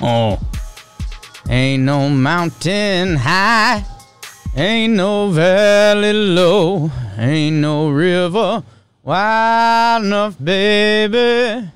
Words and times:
Oh. 0.00 0.38
Ain't 1.48 1.82
no 1.82 2.08
mountain 2.08 3.16
high, 3.16 3.84
ain't 4.54 4.94
no 4.94 5.30
valley 5.30 6.12
low, 6.12 6.90
ain't 7.16 7.56
no 7.56 7.88
river 7.88 8.62
wide 9.02 10.02
enough, 10.02 10.36
baby. 10.42 11.70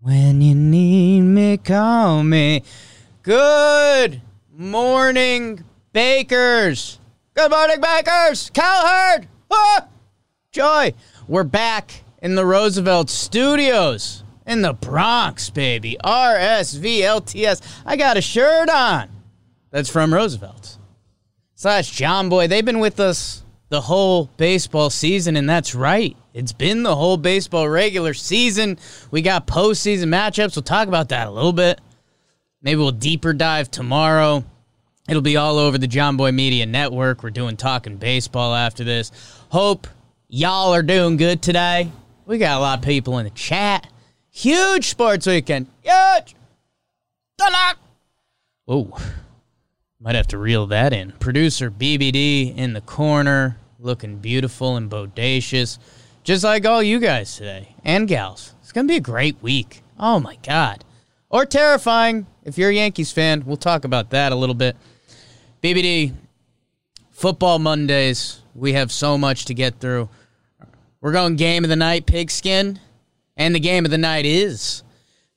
When 0.00 0.40
you 0.42 0.54
need 0.54 1.22
me, 1.22 1.56
call 1.56 2.22
me. 2.22 2.62
Good 3.22 4.20
morning, 4.52 5.64
Bakers. 5.92 6.98
Good 7.34 7.50
morning, 7.50 7.80
Bakers. 7.80 8.50
Cowherd. 8.50 9.26
Ah! 9.50 9.86
Joy. 10.52 10.92
We're 11.26 11.44
back 11.44 12.04
in 12.22 12.34
the 12.34 12.44
Roosevelt 12.44 13.10
Studios 13.10 14.22
in 14.48 14.62
the 14.62 14.72
Bronx, 14.72 15.50
baby. 15.50 15.96
RSVLTS. 16.02 17.60
I 17.84 17.96
got 17.96 18.16
a 18.16 18.22
shirt 18.22 18.68
on. 18.70 19.10
That's 19.70 19.90
from 19.90 20.12
Roosevelt. 20.12 20.78
Slash 21.54 21.92
Jomboy. 21.92 22.48
They've 22.48 22.64
been 22.64 22.80
with 22.80 22.98
us 22.98 23.44
the 23.68 23.82
whole 23.82 24.30
baseball 24.38 24.88
season, 24.88 25.36
and 25.36 25.48
that's 25.48 25.74
right. 25.74 26.16
It's 26.32 26.52
been 26.52 26.82
the 26.82 26.96
whole 26.96 27.18
baseball 27.18 27.68
regular 27.68 28.14
season. 28.14 28.78
We 29.10 29.20
got 29.20 29.46
postseason 29.46 30.06
matchups. 30.06 30.56
We'll 30.56 30.62
talk 30.62 30.88
about 30.88 31.10
that 31.10 31.26
a 31.26 31.30
little 31.30 31.52
bit. 31.52 31.80
Maybe 32.62 32.78
we'll 32.78 32.90
deeper 32.92 33.34
dive 33.34 33.70
tomorrow. 33.70 34.44
It'll 35.08 35.22
be 35.22 35.36
all 35.36 35.58
over 35.58 35.76
the 35.76 35.88
Jomboy 35.88 36.34
Media 36.34 36.64
Network. 36.64 37.22
We're 37.22 37.30
doing 37.30 37.56
talking 37.56 37.96
baseball 37.96 38.54
after 38.54 38.82
this. 38.84 39.12
Hope 39.50 39.86
y'all 40.28 40.74
are 40.74 40.82
doing 40.82 41.18
good 41.18 41.42
today. 41.42 41.90
We 42.24 42.38
got 42.38 42.58
a 42.58 42.60
lot 42.60 42.78
of 42.78 42.84
people 42.84 43.18
in 43.18 43.24
the 43.24 43.30
chat. 43.30 43.86
Huge 44.38 44.86
sports 44.90 45.26
weekend. 45.26 45.66
Huge. 45.82 46.36
Oh, 48.68 48.96
might 49.98 50.14
have 50.14 50.28
to 50.28 50.38
reel 50.38 50.68
that 50.68 50.92
in. 50.92 51.10
Producer 51.18 51.72
BBD 51.72 52.56
in 52.56 52.72
the 52.72 52.80
corner, 52.82 53.58
looking 53.80 54.18
beautiful 54.18 54.76
and 54.76 54.88
bodacious, 54.88 55.80
just 56.22 56.44
like 56.44 56.64
all 56.64 56.80
you 56.80 57.00
guys 57.00 57.36
today 57.36 57.74
and 57.84 58.06
gals. 58.06 58.54
It's 58.62 58.70
gonna 58.70 58.86
be 58.86 58.94
a 58.94 59.00
great 59.00 59.42
week. 59.42 59.82
Oh 59.98 60.20
my 60.20 60.36
god, 60.44 60.84
or 61.30 61.44
terrifying 61.44 62.28
if 62.44 62.56
you're 62.56 62.70
a 62.70 62.74
Yankees 62.74 63.10
fan. 63.10 63.44
We'll 63.44 63.56
talk 63.56 63.84
about 63.84 64.10
that 64.10 64.30
a 64.30 64.36
little 64.36 64.54
bit. 64.54 64.76
BBD, 65.64 66.14
football 67.10 67.58
Mondays. 67.58 68.40
We 68.54 68.74
have 68.74 68.92
so 68.92 69.18
much 69.18 69.46
to 69.46 69.54
get 69.54 69.80
through. 69.80 70.08
We're 71.00 71.10
going 71.10 71.34
game 71.34 71.64
of 71.64 71.70
the 71.70 71.76
night, 71.76 72.06
pigskin, 72.06 72.78
and 73.38 73.54
the 73.54 73.60
game 73.60 73.84
of 73.86 73.90
the 73.90 73.96
night 73.96 74.26
is 74.26 74.82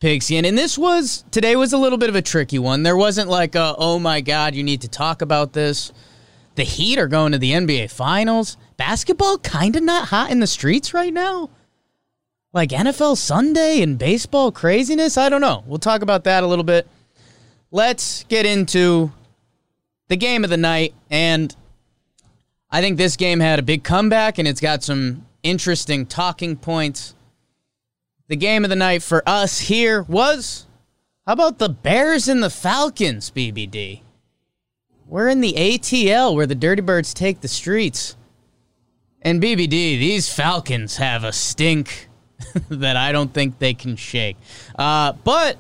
pigskin. 0.02 0.44
And 0.44 0.58
this 0.58 0.78
was 0.78 1.24
today 1.32 1.56
was 1.56 1.72
a 1.72 1.78
little 1.78 1.98
bit 1.98 2.10
of 2.10 2.16
a 2.16 2.22
tricky 2.22 2.60
one. 2.60 2.84
There 2.84 2.98
wasn't 2.98 3.30
like 3.30 3.56
a 3.56 3.76
oh 3.78 4.00
my 4.00 4.20
god, 4.20 4.56
you 4.56 4.64
need 4.64 4.82
to 4.82 4.90
talk 4.90 5.22
about 5.22 5.54
this. 5.54 5.94
The 6.56 6.64
Heat 6.64 7.00
are 7.00 7.08
going 7.08 7.32
to 7.32 7.38
the 7.38 7.52
NBA 7.52 7.92
Finals. 7.92 8.58
Basketball 8.76 9.38
kind 9.38 9.76
of 9.78 9.84
not 9.84 10.10
hot 10.10 10.32
in 10.32 10.42
the 10.42 10.48
streets 10.48 10.94
right 10.94 11.14
now. 11.14 11.50
Like 12.52 12.72
NFL 12.72 13.16
Sunday 13.16 13.82
and 13.82 13.98
baseball 13.98 14.52
craziness. 14.52 15.18
I 15.18 15.30
don't 15.30 15.40
know. 15.40 15.64
We'll 15.66 15.80
talk 15.80 16.02
about 16.02 16.26
that 16.26 16.44
a 16.44 16.48
little 16.48 16.66
bit. 16.66 16.88
Let's 17.72 18.26
get 18.26 18.46
into 18.46 19.14
the 20.10 20.18
game 20.18 20.44
of 20.44 20.50
the 20.50 20.58
night. 20.58 20.94
And 21.10 21.56
I 22.70 22.82
think 22.82 22.98
this 22.98 23.16
game 23.16 23.40
had 23.40 23.60
a 23.60 23.64
big 23.64 23.86
comeback 23.86 24.38
and 24.38 24.48
it's 24.48 24.60
got 24.60 24.84
some 24.84 25.26
interesting 25.44 26.06
talking 26.06 26.58
points. 26.58 27.16
The 28.32 28.38
game 28.38 28.64
of 28.64 28.70
the 28.70 28.78
night 28.78 29.04
for 29.04 29.22
us 29.28 29.60
here 29.60 30.04
was 30.04 30.66
how 31.28 31.34
about 31.34 31.58
the 31.58 31.68
Bears 31.68 32.30
and 32.30 32.42
the 32.42 32.50
Falcons, 32.50 33.30
BBD? 33.30 34.04
We're 35.06 35.28
in 35.28 35.42
the 35.42 35.52
ATL 35.52 36.34
where 36.34 36.46
the 36.46 36.56
Dirty 36.56 36.82
Birds 36.82 37.14
take 37.14 37.42
the 37.42 37.50
streets. 37.50 38.16
And 39.22 39.44
BBD, 39.44 39.68
these 40.00 40.34
Falcons 40.34 40.96
have 40.96 41.26
a 41.26 41.34
stink 41.34 42.08
that 42.70 42.96
I 42.96 43.12
don't 43.12 43.34
think 43.34 43.60
they 43.60 43.74
can 43.74 43.98
shake. 43.98 44.38
Uh, 44.80 45.12
but 45.12 45.58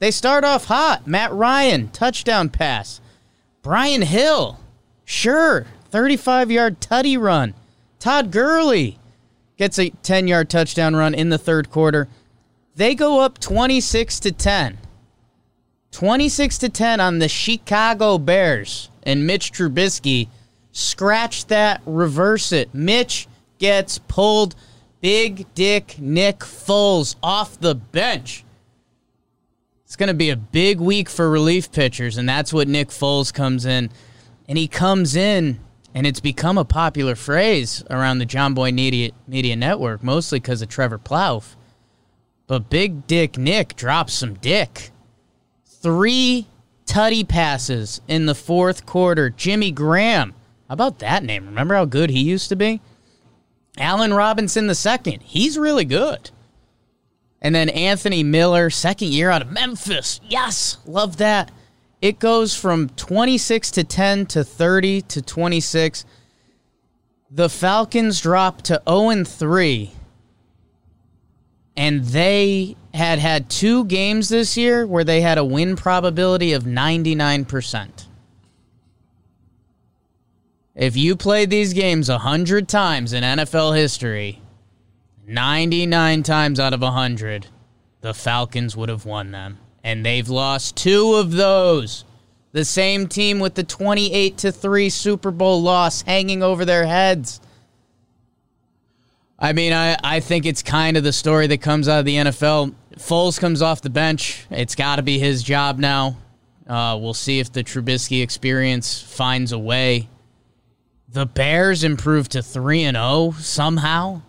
they 0.00 0.10
start 0.10 0.42
off 0.42 0.64
hot. 0.64 1.06
Matt 1.06 1.32
Ryan, 1.32 1.86
touchdown 1.90 2.48
pass. 2.48 3.00
Brian 3.62 4.02
Hill, 4.02 4.58
sure, 5.04 5.66
35 5.90 6.50
yard 6.50 6.80
tutty 6.80 7.16
run. 7.16 7.54
Todd 8.00 8.32
Gurley 8.32 8.98
gets 9.62 9.78
a 9.78 9.90
10 9.90 10.26
yard 10.26 10.50
touchdown 10.50 10.96
run 10.96 11.14
in 11.14 11.28
the 11.28 11.38
third 11.38 11.70
quarter. 11.70 12.08
They 12.74 12.96
go 12.96 13.20
up 13.20 13.38
26 13.38 14.18
to 14.18 14.32
10. 14.32 14.76
26 15.92 16.58
to 16.58 16.68
10 16.68 16.98
on 16.98 17.20
the 17.20 17.28
Chicago 17.28 18.18
Bears. 18.18 18.90
And 19.04 19.24
Mitch 19.24 19.52
Trubisky 19.52 20.26
scratch 20.72 21.46
that, 21.46 21.80
reverse 21.86 22.50
it. 22.50 22.74
Mitch 22.74 23.28
gets 23.58 23.98
pulled. 23.98 24.56
Big 25.00 25.46
Dick 25.54 25.94
Nick 25.96 26.40
Foles 26.40 27.14
off 27.22 27.60
the 27.60 27.76
bench. 27.76 28.44
It's 29.84 29.94
going 29.94 30.08
to 30.08 30.14
be 30.14 30.30
a 30.30 30.36
big 30.36 30.80
week 30.80 31.08
for 31.08 31.30
relief 31.30 31.70
pitchers, 31.70 32.16
and 32.16 32.28
that's 32.28 32.52
what 32.52 32.66
Nick 32.66 32.88
Foles 32.88 33.32
comes 33.32 33.64
in. 33.64 33.90
And 34.48 34.58
he 34.58 34.66
comes 34.66 35.14
in, 35.14 35.60
and 35.94 36.06
it's 36.06 36.20
become 36.20 36.58
a 36.58 36.64
popular 36.64 37.14
phrase 37.14 37.84
around 37.90 38.18
the 38.18 38.26
Jomboy 38.26 38.72
Media, 38.72 39.10
Media 39.26 39.56
Network, 39.56 40.02
mostly 40.02 40.40
because 40.40 40.62
of 40.62 40.68
Trevor 40.68 40.98
Plouffe. 40.98 41.56
But 42.46 42.70
Big 42.70 43.06
Dick 43.06 43.38
Nick 43.38 43.76
drops 43.76 44.14
some 44.14 44.34
dick. 44.34 44.90
Three 45.64 46.46
tutty 46.86 47.26
passes 47.26 48.00
in 48.08 48.26
the 48.26 48.34
fourth 48.34 48.86
quarter. 48.86 49.30
Jimmy 49.30 49.70
Graham. 49.70 50.34
How 50.68 50.74
about 50.74 50.98
that 51.00 51.24
name? 51.24 51.46
Remember 51.46 51.74
how 51.74 51.84
good 51.84 52.10
he 52.10 52.20
used 52.20 52.48
to 52.48 52.56
be? 52.56 52.80
Allen 53.78 54.12
Robinson 54.12 54.66
the 54.66 54.74
second. 54.74 55.22
He's 55.22 55.58
really 55.58 55.84
good. 55.84 56.30
And 57.40 57.54
then 57.54 57.68
Anthony 57.70 58.22
Miller, 58.22 58.70
second 58.70 59.08
year 59.08 59.30
out 59.30 59.42
of 59.42 59.50
Memphis. 59.50 60.20
Yes, 60.28 60.78
love 60.86 61.16
that. 61.16 61.50
It 62.02 62.18
goes 62.18 62.54
from 62.56 62.88
26 62.88 63.70
to 63.70 63.84
10 63.84 64.26
to 64.26 64.42
30 64.42 65.02
to 65.02 65.22
26. 65.22 66.04
The 67.30 67.48
Falcons 67.48 68.20
drop 68.20 68.60
to 68.62 68.82
0 68.88 69.10
and 69.10 69.26
3. 69.26 69.92
And 71.76 72.04
they 72.04 72.76
had 72.92 73.20
had 73.20 73.48
two 73.48 73.84
games 73.84 74.28
this 74.28 74.56
year 74.56 74.84
where 74.84 75.04
they 75.04 75.20
had 75.20 75.38
a 75.38 75.44
win 75.44 75.76
probability 75.76 76.52
of 76.52 76.64
99%. 76.64 78.06
If 80.74 80.96
you 80.96 81.14
played 81.14 81.50
these 81.50 81.72
games 81.72 82.08
100 82.08 82.68
times 82.68 83.12
in 83.12 83.22
NFL 83.22 83.76
history, 83.76 84.42
99 85.24 86.24
times 86.24 86.58
out 86.58 86.74
of 86.74 86.80
100, 86.80 87.46
the 88.00 88.12
Falcons 88.12 88.76
would 88.76 88.88
have 88.88 89.06
won 89.06 89.30
them. 89.30 89.58
And 89.84 90.04
they've 90.06 90.28
lost 90.28 90.76
two 90.76 91.14
of 91.14 91.32
those. 91.32 92.04
The 92.52 92.64
same 92.64 93.08
team 93.08 93.40
with 93.40 93.54
the 93.54 93.64
28 93.64 94.38
to 94.38 94.52
3 94.52 94.90
Super 94.90 95.30
Bowl 95.30 95.62
loss 95.62 96.02
hanging 96.02 96.42
over 96.42 96.64
their 96.64 96.86
heads. 96.86 97.40
I 99.38 99.54
mean, 99.54 99.72
I, 99.72 99.96
I 100.04 100.20
think 100.20 100.46
it's 100.46 100.62
kind 100.62 100.96
of 100.96 101.02
the 101.02 101.12
story 101.12 101.48
that 101.48 101.62
comes 101.62 101.88
out 101.88 102.00
of 102.00 102.04
the 102.04 102.16
NFL. 102.16 102.74
Foles 102.96 103.40
comes 103.40 103.62
off 103.62 103.80
the 103.80 103.90
bench. 103.90 104.46
It's 104.50 104.74
got 104.74 104.96
to 104.96 105.02
be 105.02 105.18
his 105.18 105.42
job 105.42 105.78
now. 105.78 106.16
Uh, 106.66 106.96
we'll 107.00 107.14
see 107.14 107.40
if 107.40 107.52
the 107.52 107.64
Trubisky 107.64 108.22
experience 108.22 109.02
finds 109.02 109.50
a 109.50 109.58
way. 109.58 110.08
The 111.08 111.26
Bears 111.26 111.84
improved 111.84 112.32
to 112.32 112.42
3 112.42 112.84
and 112.84 112.96
0 112.96 113.34
somehow. 113.38 114.22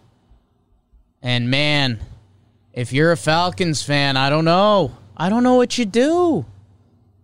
And 1.21 1.49
man, 1.49 1.99
if 2.73 2.91
you're 2.91 3.11
a 3.11 3.17
Falcons 3.17 3.83
fan, 3.83 4.17
I 4.17 4.29
don't 4.29 4.45
know. 4.45 4.93
I 5.15 5.29
don't 5.29 5.43
know 5.43 5.55
what 5.55 5.77
you 5.77 5.85
do. 5.85 6.45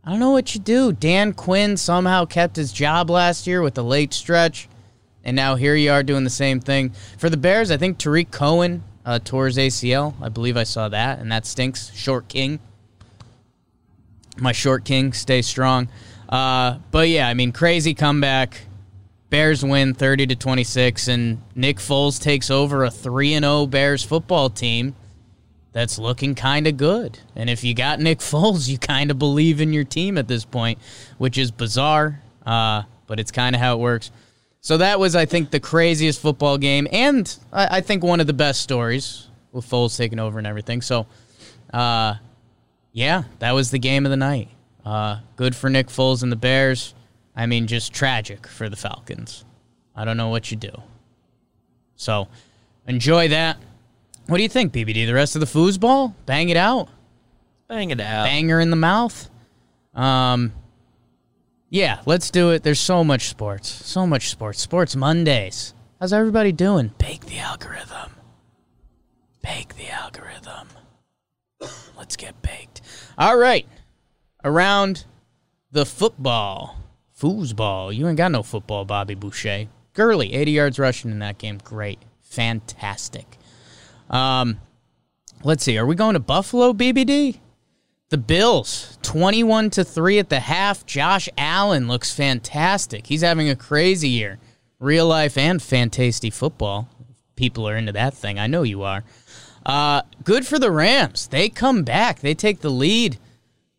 I 0.03 0.11
don't 0.11 0.19
know 0.19 0.31
what 0.31 0.53
you 0.53 0.61
do. 0.61 0.91
Dan 0.91 1.33
Quinn 1.33 1.77
somehow 1.77 2.25
kept 2.25 2.55
his 2.55 2.71
job 2.71 3.09
last 3.09 3.47
year 3.47 3.61
with 3.61 3.73
the 3.73 3.83
late 3.83 4.13
stretch. 4.13 4.69
And 5.23 5.35
now 5.35 5.55
here 5.55 5.75
you 5.75 5.91
are 5.91 6.03
doing 6.03 6.23
the 6.23 6.29
same 6.29 6.59
thing. 6.59 6.91
For 7.17 7.29
the 7.29 7.37
Bears, 7.37 7.71
I 7.71 7.77
think 7.77 7.97
Tarik 7.97 8.31
Cohen 8.31 8.83
uh, 9.05 9.19
tore 9.19 9.47
his 9.47 9.57
ACL. 9.57 10.13
I 10.21 10.29
believe 10.29 10.55
I 10.55 10.63
saw 10.63 10.89
that, 10.89 11.19
and 11.19 11.31
that 11.31 11.45
stinks. 11.45 11.91
Short 11.93 12.27
King. 12.27 12.59
My 14.37 14.51
short 14.51 14.85
King, 14.85 15.11
stay 15.13 15.41
strong. 15.41 15.89
Uh, 16.29 16.77
but 16.91 17.09
yeah, 17.09 17.27
I 17.27 17.33
mean, 17.33 17.51
crazy 17.51 17.93
comeback. 17.93 18.61
Bears 19.29 19.63
win 19.63 19.93
30 19.93 20.27
to 20.27 20.35
26, 20.35 21.07
and 21.07 21.41
Nick 21.53 21.77
Foles 21.77 22.21
takes 22.21 22.49
over 22.49 22.83
a 22.83 22.89
3 22.89 23.39
0 23.39 23.67
Bears 23.67 24.03
football 24.03 24.49
team 24.49 24.95
that's 25.71 25.99
looking 25.99 26.35
kind 26.35 26.67
of 26.67 26.77
good. 26.77 27.19
And 27.35 27.49
if 27.49 27.63
you 27.63 27.73
got 27.73 27.99
Nick 27.99 28.19
Foles, 28.19 28.67
you 28.67 28.77
kind 28.77 29.11
of 29.11 29.19
believe 29.19 29.61
in 29.61 29.73
your 29.73 29.83
team 29.83 30.17
at 30.17 30.27
this 30.27 30.45
point, 30.45 30.79
which 31.17 31.37
is 31.37 31.51
bizarre, 31.51 32.21
uh, 32.45 32.83
but 33.07 33.19
it's 33.19 33.31
kind 33.31 33.55
of 33.55 33.61
how 33.61 33.75
it 33.75 33.79
works. 33.79 34.11
So 34.61 34.77
that 34.77 34.99
was, 34.99 35.15
I 35.15 35.25
think, 35.25 35.51
the 35.51 35.59
craziest 35.59 36.21
football 36.21 36.57
game, 36.57 36.87
and 36.91 37.33
I, 37.53 37.77
I 37.77 37.81
think 37.81 38.03
one 38.03 38.19
of 38.19 38.27
the 38.27 38.33
best 38.33 38.61
stories 38.61 39.27
with 39.51 39.65
Foles 39.65 39.97
taking 39.97 40.19
over 40.19 40.37
and 40.37 40.45
everything. 40.45 40.81
So, 40.81 41.07
uh, 41.73 42.15
yeah, 42.91 43.23
that 43.39 43.53
was 43.53 43.71
the 43.71 43.79
game 43.79 44.05
of 44.05 44.09
the 44.09 44.17
night. 44.17 44.49
Uh, 44.83 45.19
good 45.37 45.55
for 45.55 45.69
Nick 45.69 45.87
Foles 45.87 46.23
and 46.23 46.31
the 46.31 46.35
Bears. 46.35 46.93
I 47.35 47.45
mean, 47.45 47.67
just 47.67 47.93
tragic 47.93 48.47
for 48.47 48.67
the 48.67 48.75
Falcons. 48.75 49.45
I 49.95 50.03
don't 50.03 50.17
know 50.17 50.29
what 50.29 50.51
you 50.51 50.57
do. 50.57 50.71
So, 51.95 52.27
enjoy 52.85 53.29
that. 53.29 53.57
What 54.29 54.37
do 54.37 54.43
you 54.43 54.49
think, 54.49 54.71
BBD? 54.71 55.07
The 55.07 55.13
rest 55.15 55.35
of 55.35 55.39
the 55.39 55.47
foosball? 55.47 56.13
Bang 56.27 56.49
it 56.49 56.57
out. 56.57 56.87
Bang 57.67 57.89
it 57.89 57.99
out. 57.99 58.25
Banger 58.25 58.59
in 58.59 58.69
the 58.69 58.75
mouth. 58.75 59.27
Um, 59.95 60.53
yeah, 61.71 62.01
let's 62.05 62.29
do 62.29 62.51
it. 62.51 62.61
There's 62.61 62.79
so 62.79 63.03
much 63.03 63.27
sports. 63.27 63.67
So 63.67 64.05
much 64.05 64.29
sports. 64.29 64.61
Sports 64.61 64.95
Mondays. 64.95 65.73
How's 65.99 66.13
everybody 66.13 66.51
doing? 66.51 66.91
Bake 66.99 67.25
the 67.25 67.39
algorithm. 67.39 68.11
Bake 69.41 69.75
the 69.75 69.89
algorithm. 69.89 70.67
Let's 71.97 72.15
get 72.15 72.39
baked. 72.43 72.81
All 73.17 73.35
right. 73.37 73.65
Around 74.43 75.05
the 75.71 75.87
football. 75.87 76.77
Foosball. 77.19 77.95
You 77.95 78.07
ain't 78.07 78.17
got 78.17 78.31
no 78.31 78.43
football, 78.43 78.85
Bobby 78.85 79.15
Boucher. 79.15 79.69
Gurley, 79.93 80.33
80 80.33 80.51
yards 80.51 80.77
rushing 80.77 81.09
in 81.09 81.17
that 81.19 81.39
game. 81.39 81.57
Great. 81.63 81.99
Fantastic. 82.21 83.38
Um, 84.09 84.59
let's 85.43 85.63
see. 85.63 85.77
Are 85.77 85.85
we 85.85 85.95
going 85.95 86.13
to 86.13 86.19
Buffalo, 86.19 86.73
BBD? 86.73 87.39
The 88.09 88.17
Bills, 88.17 88.97
21 89.03 89.69
to 89.71 89.83
3 89.83 90.19
at 90.19 90.29
the 90.29 90.39
half. 90.39 90.85
Josh 90.85 91.29
Allen 91.37 91.87
looks 91.87 92.13
fantastic. 92.13 93.05
He's 93.05 93.21
having 93.21 93.49
a 93.49 93.55
crazy 93.55 94.09
year. 94.09 94.39
Real 94.79 95.05
life 95.05 95.37
and 95.37 95.59
fantasty 95.59 96.33
football. 96.33 96.89
People 97.35 97.69
are 97.69 97.77
into 97.77 97.91
that 97.91 98.15
thing. 98.15 98.39
I 98.39 98.47
know 98.47 98.63
you 98.63 98.81
are. 98.81 99.03
Uh, 99.65 100.01
good 100.23 100.47
for 100.47 100.57
the 100.57 100.71
Rams. 100.71 101.27
They 101.27 101.49
come 101.49 101.83
back. 101.83 102.21
They 102.21 102.33
take 102.33 102.61
the 102.61 102.71
lead 102.71 103.19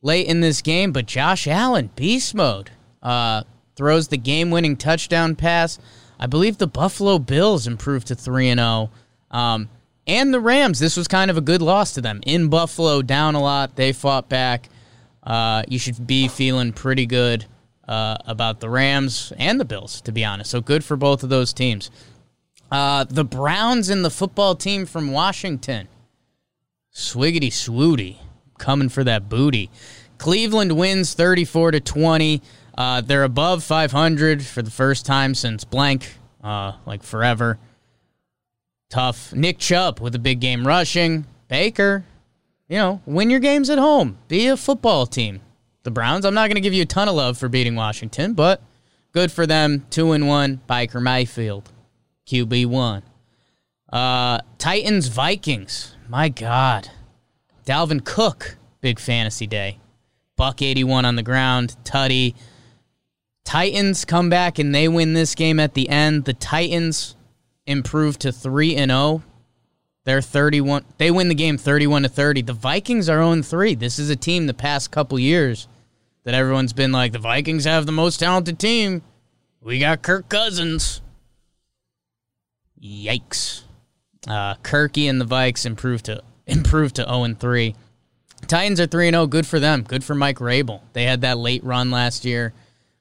late 0.03 0.27
in 0.27 0.41
this 0.41 0.63
game, 0.63 0.93
but 0.93 1.07
Josh 1.07 1.49
Allen, 1.49 1.91
beast 1.97 2.35
mode, 2.35 2.71
uh, 3.03 3.43
throws 3.75 4.09
the 4.09 4.17
game 4.17 4.51
winning 4.51 4.77
touchdown 4.77 5.35
pass. 5.35 5.79
I 6.21 6.27
believe 6.27 6.59
the 6.59 6.67
Buffalo 6.67 7.19
Bills 7.19 7.67
improved 7.67 8.07
to 8.09 8.15
3 8.15 8.51
and 8.51 8.61
0. 8.61 8.91
And 10.11 10.35
the 10.35 10.41
Rams, 10.41 10.81
this 10.81 10.97
was 10.97 11.07
kind 11.07 11.31
of 11.31 11.37
a 11.37 11.41
good 11.41 11.63
loss 11.63 11.95
to 11.95 12.01
them. 12.01 12.19
In 12.27 12.49
Buffalo, 12.49 13.01
down 13.01 13.37
a 13.37 13.41
lot. 13.41 13.77
They 13.77 13.93
fought 13.93 14.29
back. 14.29 14.69
Uh, 15.23 15.63
you 15.69 15.79
should 15.79 16.05
be 16.05 16.27
feeling 16.27 16.73
pretty 16.73 17.07
good 17.07 17.47
uh, 17.87 18.17
about 18.27 18.59
the 18.59 18.69
Rams 18.69 19.33
and 19.39 19.61
the 19.61 19.65
Bills, 19.65 20.01
to 20.01 20.11
be 20.11 20.25
honest. 20.25 20.51
So 20.51 20.61
good 20.61 20.83
for 20.83 20.97
both 20.97 21.23
of 21.23 21.29
those 21.29 21.53
teams. 21.53 21.93
Uh, 22.73 23.05
the 23.05 23.23
Browns 23.23 23.89
and 23.89 24.05
the 24.05 24.11
football 24.11 24.57
team 24.57 24.85
from 24.85 25.13
Washington. 25.13 25.87
Swiggity 26.93 27.53
swooty. 27.53 28.17
Coming 28.59 28.89
for 28.89 29.05
that 29.05 29.29
booty. 29.29 29.71
Cleveland 30.19 30.73
wins 30.73 31.15
34 31.15 31.71
to 31.71 31.81
20. 31.81 32.43
Uh, 32.77 33.01
they're 33.01 33.23
above 33.23 33.63
500 33.63 34.43
for 34.43 34.61
the 34.61 34.73
first 34.73 35.07
time 35.07 35.37
since 35.37 35.63
blank, 35.63 36.17
uh, 36.43 36.73
like 36.85 37.05
forever. 37.05 37.61
Tough. 38.91 39.33
Nick 39.33 39.59
Chubb 39.59 40.01
with 40.01 40.15
a 40.15 40.19
big 40.19 40.41
game 40.41 40.67
rushing. 40.67 41.25
Baker, 41.49 42.05
you 42.69 42.77
know, 42.77 43.01
win 43.07 43.31
your 43.31 43.41
games 43.41 43.71
at 43.71 43.79
home. 43.79 44.19
Be 44.29 44.49
a 44.49 44.57
football 44.57 45.07
team. 45.07 45.41
The 45.85 45.91
Browns, 45.91 46.27
I'm 46.27 46.35
not 46.35 46.49
going 46.49 46.57
to 46.57 46.61
give 46.61 46.75
you 46.75 46.83
a 46.83 46.87
ton 46.87 47.09
of 47.09 47.15
love 47.15 47.39
for 47.39 47.49
beating 47.49 47.75
Washington, 47.75 48.35
but 48.35 48.61
good 49.13 49.33
for 49.33 49.47
them. 49.47 49.87
Two 49.91 50.13
and 50.13 50.29
one. 50.29 50.61
Baker 50.67 51.01
Mayfield, 51.01 51.73
QB 52.27 52.67
one. 52.67 53.03
Uh, 53.91 54.41
Titans 54.59 55.07
Vikings. 55.07 55.97
My 56.09 56.29
God, 56.29 56.91
Dalvin 57.65 58.05
Cook, 58.05 58.57
big 58.81 58.99
fantasy 58.99 59.47
day. 59.47 59.79
Buck 60.37 60.63
81 60.63 61.05
on 61.05 61.17
the 61.17 61.23
ground. 61.23 61.77
Tutty. 61.85 62.35
Titans 63.45 64.05
come 64.05 64.29
back 64.29 64.59
and 64.59 64.75
they 64.75 64.89
win 64.89 65.13
this 65.13 65.35
game 65.35 65.61
at 65.61 65.75
the 65.75 65.89
end. 65.89 66.25
The 66.25 66.35
Titans 66.35 67.15
improved 67.71 68.21
to 68.21 68.33
3 68.33 68.77
and 68.77 68.91
0. 68.91 69.23
They're 70.05 70.21
31 70.21 70.85
they 70.99 71.11
win 71.11 71.29
the 71.29 71.35
game 71.35 71.57
31 71.57 72.03
to 72.03 72.09
30. 72.09 72.43
The 72.43 72.53
Vikings 72.53 73.09
are 73.09 73.23
0 73.23 73.43
3. 73.43 73.75
This 73.75 73.99
is 73.99 74.11
a 74.11 74.17
team 74.17 74.47
the 74.47 74.55
past 74.55 74.91
couple 74.91 75.19
years 75.19 75.69
that 76.25 76.35
everyone's 76.35 76.73
been 76.73 76.93
like 76.93 77.13
the 77.13 77.19
Vikings 77.19 77.65
have 77.65 77.87
the 77.87 77.93
most 77.93 78.19
talented 78.19 78.59
team. 78.59 79.03
We 79.61 79.79
got 79.79 80.03
Kirk 80.03 80.29
Cousins. 80.29 81.01
Yikes. 82.83 83.63
Uh, 84.27 84.55
Kirky 84.57 85.09
and 85.09 85.21
the 85.21 85.27
Vikes 85.27 85.65
improved 85.65 86.07
to 86.07 86.23
improved 86.47 86.97
to 86.97 87.05
0 87.05 87.35
3. 87.39 87.75
Titans 88.47 88.81
are 88.81 88.87
3 88.87 89.11
0. 89.11 89.27
Good 89.27 89.47
for 89.47 89.61
them. 89.61 89.83
Good 89.83 90.03
for 90.03 90.15
Mike 90.15 90.39
Vrabel. 90.39 90.81
They 90.93 91.05
had 91.05 91.21
that 91.21 91.39
late 91.39 91.63
run 91.63 91.91
last 91.91 92.25
year 92.25 92.53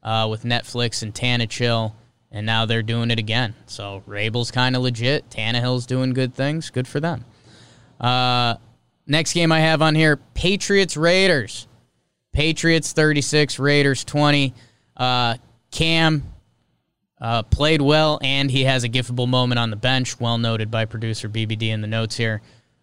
uh, 0.04 0.28
with 0.30 0.44
Netflix 0.44 1.02
and 1.02 1.14
Tannehill 1.14 1.94
and 2.32 2.46
now 2.46 2.66
they're 2.66 2.84
doing 2.84 3.12
it 3.12 3.20
again. 3.20 3.56
So 3.66 4.04
Vrabel's 4.08 4.52
kind 4.52 4.76
of 4.76 4.82
legit. 4.82 5.30
Tannehill's 5.30 5.86
doing 5.86 6.14
good 6.14 6.34
things. 6.34 6.70
Good 6.70 6.88
for 6.88 7.00
them. 7.00 7.26
Uh, 8.00 8.56
next 9.08 9.34
game 9.34 9.52
I 9.52 9.60
have 9.60 9.82
on 9.82 9.96
here: 9.96 10.18
Patriots 10.34 10.96
Raiders. 10.96 11.68
Patriots 12.32 12.94
36, 12.94 13.58
Raiders 13.60 14.04
20. 14.04 14.54
Uh, 14.96 15.36
Cam 15.72 16.24
uh, 17.20 17.44
played 17.44 17.82
well, 17.82 18.20
and 18.22 18.50
he 18.50 18.64
has 18.66 18.84
a 18.84 18.90
giftable 18.90 19.28
moment 19.28 19.60
on 19.60 19.72
the 19.72 19.76
bench. 19.76 20.20
Well 20.20 20.38
noted 20.38 20.70
by 20.70 20.86
producer 20.86 21.28
BBD 21.28 21.70
in 21.70 21.82
the 21.82 21.88
notes 21.88 22.16
here. 22.16 22.42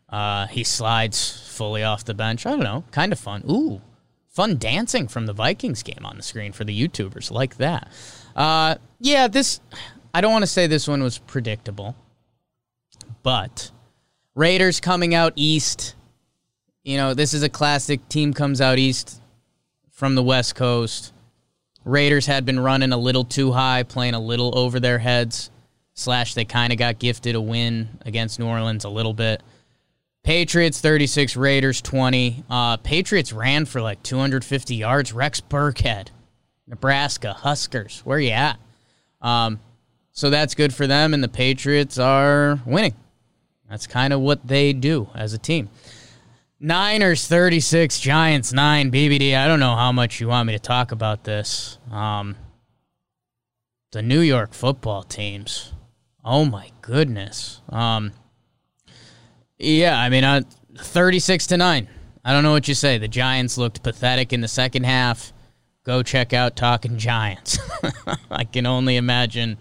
Uh, 0.09 0.47
he 0.47 0.63
slides 0.65 1.49
fully 1.55 1.83
off 1.83 2.05
the 2.05 2.15
bench. 2.15 2.47
I 2.47 2.51
don't 2.51 2.61
know, 2.61 2.85
kind 2.91 3.13
of 3.13 3.19
fun. 3.19 3.45
Ooh, 3.49 3.81
fun 4.29 4.57
dancing 4.57 5.09
from 5.09 5.27
the 5.27 5.33
Vikings 5.33 5.83
game 5.83 6.05
on 6.05 6.17
the 6.17 6.23
screen 6.23 6.53
for 6.53 6.65
the 6.65 6.89
YouTubers 6.89 7.31
like 7.31 7.57
that. 7.57 7.91
Uh, 8.37 8.77
yeah, 9.01 9.27
this. 9.27 9.61
I 10.13 10.21
don't 10.21 10.33
want 10.33 10.43
to 10.43 10.47
say 10.47 10.67
this 10.67 10.87
one 10.87 11.03
was 11.03 11.19
predictable, 11.19 11.97
but 13.23 13.71
Raiders 14.35 14.79
coming 14.79 15.15
out 15.15 15.33
east. 15.37 15.97
You 16.85 16.99
know, 16.99 17.15
this 17.15 17.35
is 17.35 17.43
a 17.43 17.49
classic 17.49 18.07
team 18.09 18.33
comes 18.33 18.61
out 18.61 18.79
east 18.79 19.21
from 19.91 20.15
the 20.15 20.23
West 20.23 20.55
Coast. 20.55 21.13
Raiders 21.85 22.27
had 22.27 22.45
been 22.45 22.61
running 22.61 22.93
a 22.93 22.97
little 22.97 23.25
too 23.25 23.53
high, 23.53 23.83
playing 23.83 24.15
a 24.15 24.21
little 24.21 24.57
over 24.57 24.79
their 24.79 24.99
heads. 24.99 25.51
Slash, 25.95 26.35
they 26.35 26.45
kind 26.45 26.75
of 26.75 26.79
got 26.79 26.99
gifted 26.99 27.35
a 27.35 27.41
win 27.41 27.89
against 28.05 28.39
New 28.39 28.47
Orleans 28.47 28.85
a 28.85 28.91
little 28.91 29.15
bit. 29.15 29.43
Patriots 30.23 30.81
36, 30.81 31.37
Raiders 31.37 31.81
20. 31.81 32.45
Uh, 32.51 32.77
Patriots 32.77 33.33
ran 33.33 33.65
for 33.65 33.81
like 33.81 34.03
250 34.03 34.75
yards. 34.75 35.15
Rex 35.15 35.41
Burkhead 35.41 36.09
Nebraska 36.67 37.33
Huskers. 37.33 38.01
Where 38.05 38.19
you 38.19 38.31
at? 38.31 38.59
Um, 39.21 39.61
so 40.13 40.31
that's 40.31 40.55
good 40.55 40.75
for 40.75 40.87
them, 40.87 41.15
and 41.15 41.23
the 41.23 41.29
Patriots 41.29 41.99
are 41.99 42.61
winning. 42.65 42.95
That's 43.69 43.87
kind 43.87 44.13
of 44.13 44.21
what 44.21 44.47
they 44.47 44.73
do 44.73 45.09
as 45.15 45.33
a 45.33 45.39
team. 45.39 45.69
Niners 46.59 47.27
36, 47.27 48.01
Giants 48.01 48.53
9, 48.53 48.91
BBD. 48.91 49.37
I 49.37 49.47
don't 49.47 49.61
know 49.61 49.77
how 49.77 49.93
much 49.93 50.21
you 50.21 50.29
want 50.29 50.47
me 50.47 50.55
to 50.55 50.59
talk 50.59 50.91
about 50.91 51.25
this. 51.25 51.79
Um, 51.91 52.37
the 53.93 54.03
New 54.03 54.21
York 54.21 54.55
football 54.55 55.03
teams. 55.03 55.73
Oh 56.25 56.45
my 56.45 56.71
goodness. 56.81 57.61
Um, 57.69 58.13
yeah, 59.59 59.99
I 59.99 60.09
mean, 60.09 60.25
I, 60.25 60.43
36 60.79 61.47
to 61.49 61.57
9. 61.57 61.89
I 62.25 62.33
don't 62.33 62.43
know 62.43 62.53
what 62.53 62.69
you 62.69 62.75
say. 62.75 62.99
The 62.99 63.09
Giants 63.09 63.59
looked 63.59 63.83
pathetic 63.83 64.33
in 64.33 64.41
the 64.41 64.49
second 64.49 64.85
half. 64.85 65.33
Go 65.87 66.03
check 66.03 66.33
out 66.33 66.57
Talking 66.57 66.99
Giants. 66.99 67.61
I 68.31 68.43
can 68.43 68.67
only 68.67 68.97
imagine 68.97 69.57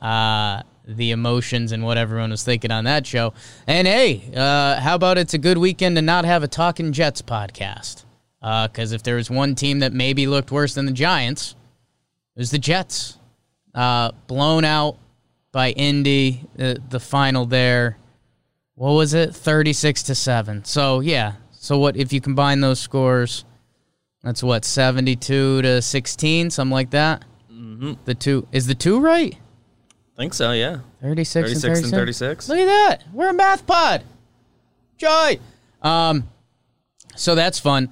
uh, 0.00 0.62
the 0.86 1.10
emotions 1.10 1.72
and 1.72 1.84
what 1.84 1.98
everyone 1.98 2.30
was 2.30 2.42
thinking 2.42 2.70
on 2.70 2.84
that 2.84 3.06
show. 3.06 3.34
And 3.66 3.86
hey, 3.86 4.32
uh, 4.34 4.80
how 4.80 4.94
about 4.94 5.18
it's 5.18 5.34
a 5.34 5.38
good 5.38 5.58
weekend 5.58 5.96
to 5.96 6.02
not 6.02 6.24
have 6.24 6.42
a 6.42 6.48
Talking 6.48 6.92
Jets 6.92 7.20
podcast? 7.20 8.06
Because 8.40 8.92
uh, 8.92 8.94
if 8.94 9.02
there 9.02 9.16
was 9.16 9.28
one 9.28 9.54
team 9.54 9.80
that 9.80 9.92
maybe 9.92 10.26
looked 10.26 10.50
worse 10.50 10.72
than 10.72 10.86
the 10.86 10.92
Giants, 10.92 11.54
it 12.34 12.38
was 12.38 12.50
the 12.50 12.58
Jets. 12.58 13.18
Uh, 13.74 14.12
blown 14.26 14.64
out 14.64 14.96
by 15.52 15.72
Indy, 15.72 16.46
the, 16.56 16.82
the 16.88 16.98
final 16.98 17.44
there. 17.44 17.98
What 18.74 18.92
was 18.92 19.12
it? 19.12 19.34
36 19.34 20.04
to 20.04 20.14
7. 20.14 20.64
So, 20.64 21.00
yeah. 21.00 21.34
So, 21.50 21.78
what 21.78 21.94
if 21.98 22.10
you 22.10 22.22
combine 22.22 22.62
those 22.62 22.80
scores? 22.80 23.44
That's 24.28 24.42
what, 24.42 24.66
72 24.66 25.62
to 25.62 25.80
16, 25.80 26.50
something 26.50 26.70
like 26.70 26.90
that? 26.90 27.24
Mm-hmm. 27.50 27.94
The 28.04 28.14
two. 28.14 28.46
Is 28.52 28.66
the 28.66 28.74
two 28.74 29.00
right? 29.00 29.34
I 29.34 30.16
think 30.18 30.34
so, 30.34 30.52
yeah. 30.52 30.80
36, 31.00 31.62
36 31.62 31.64
and 31.64 31.84
and 31.84 31.92
36. 31.94 32.46
36. 32.46 32.48
Look 32.50 32.58
at 32.58 32.66
that. 32.66 33.04
We're 33.14 33.30
a 33.30 33.32
math 33.32 33.66
pod. 33.66 34.02
Joy. 34.98 35.38
Um, 35.80 36.28
so 37.16 37.34
that's 37.34 37.58
fun. 37.58 37.88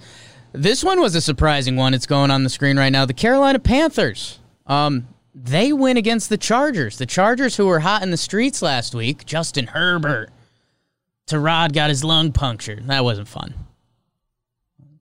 This 0.52 0.84
one 0.84 1.00
was 1.00 1.14
a 1.14 1.22
surprising 1.22 1.74
one. 1.74 1.94
It's 1.94 2.04
going 2.04 2.30
on 2.30 2.44
the 2.44 2.50
screen 2.50 2.78
right 2.78 2.90
now. 2.90 3.06
The 3.06 3.14
Carolina 3.14 3.58
Panthers. 3.58 4.38
Um, 4.66 5.08
they 5.34 5.72
win 5.72 5.96
against 5.96 6.28
the 6.28 6.36
Chargers. 6.36 6.98
The 6.98 7.06
Chargers, 7.06 7.56
who 7.56 7.64
were 7.64 7.80
hot 7.80 8.02
in 8.02 8.10
the 8.10 8.18
streets 8.18 8.60
last 8.60 8.94
week. 8.94 9.24
Justin 9.24 9.68
Herbert. 9.68 10.28
Tyrod 11.26 11.72
got 11.72 11.88
his 11.88 12.04
lung 12.04 12.30
punctured. 12.30 12.86
That 12.88 13.04
wasn't 13.04 13.26
fun. 13.26 13.54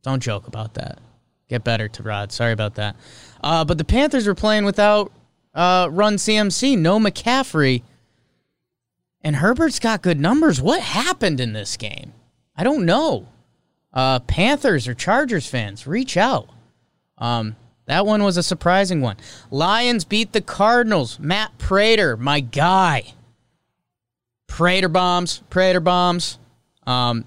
Don't 0.01 0.23
joke 0.23 0.47
about 0.47 0.75
that. 0.75 0.99
Get 1.47 1.63
better, 1.63 1.87
Tyrod. 1.87 2.31
Sorry 2.31 2.51
about 2.51 2.75
that. 2.75 2.95
Uh, 3.43 3.63
but 3.63 3.77
the 3.77 3.85
Panthers 3.85 4.27
were 4.27 4.35
playing 4.35 4.65
without 4.65 5.11
uh, 5.53 5.87
run 5.91 6.15
CMC, 6.15 6.77
no 6.77 6.99
McCaffrey. 6.99 7.83
And 9.21 9.37
Herbert's 9.37 9.79
got 9.79 10.01
good 10.01 10.19
numbers. 10.19 10.61
What 10.61 10.81
happened 10.81 11.39
in 11.39 11.53
this 11.53 11.77
game? 11.77 12.13
I 12.55 12.63
don't 12.63 12.85
know. 12.85 13.27
Uh, 13.93 14.19
Panthers 14.19 14.87
or 14.87 14.93
Chargers 14.93 15.47
fans, 15.47 15.87
reach 15.87 16.17
out. 16.17 16.49
Um, 17.17 17.55
that 17.85 18.05
one 18.05 18.23
was 18.23 18.37
a 18.37 18.43
surprising 18.43 19.01
one. 19.01 19.17
Lions 19.51 20.05
beat 20.05 20.33
the 20.33 20.41
Cardinals. 20.41 21.19
Matt 21.19 21.57
Prater, 21.57 22.17
my 22.17 22.39
guy. 22.39 23.13
Prater 24.47 24.89
bombs, 24.89 25.43
Prater 25.49 25.79
bombs. 25.79 26.39
Um, 26.85 27.25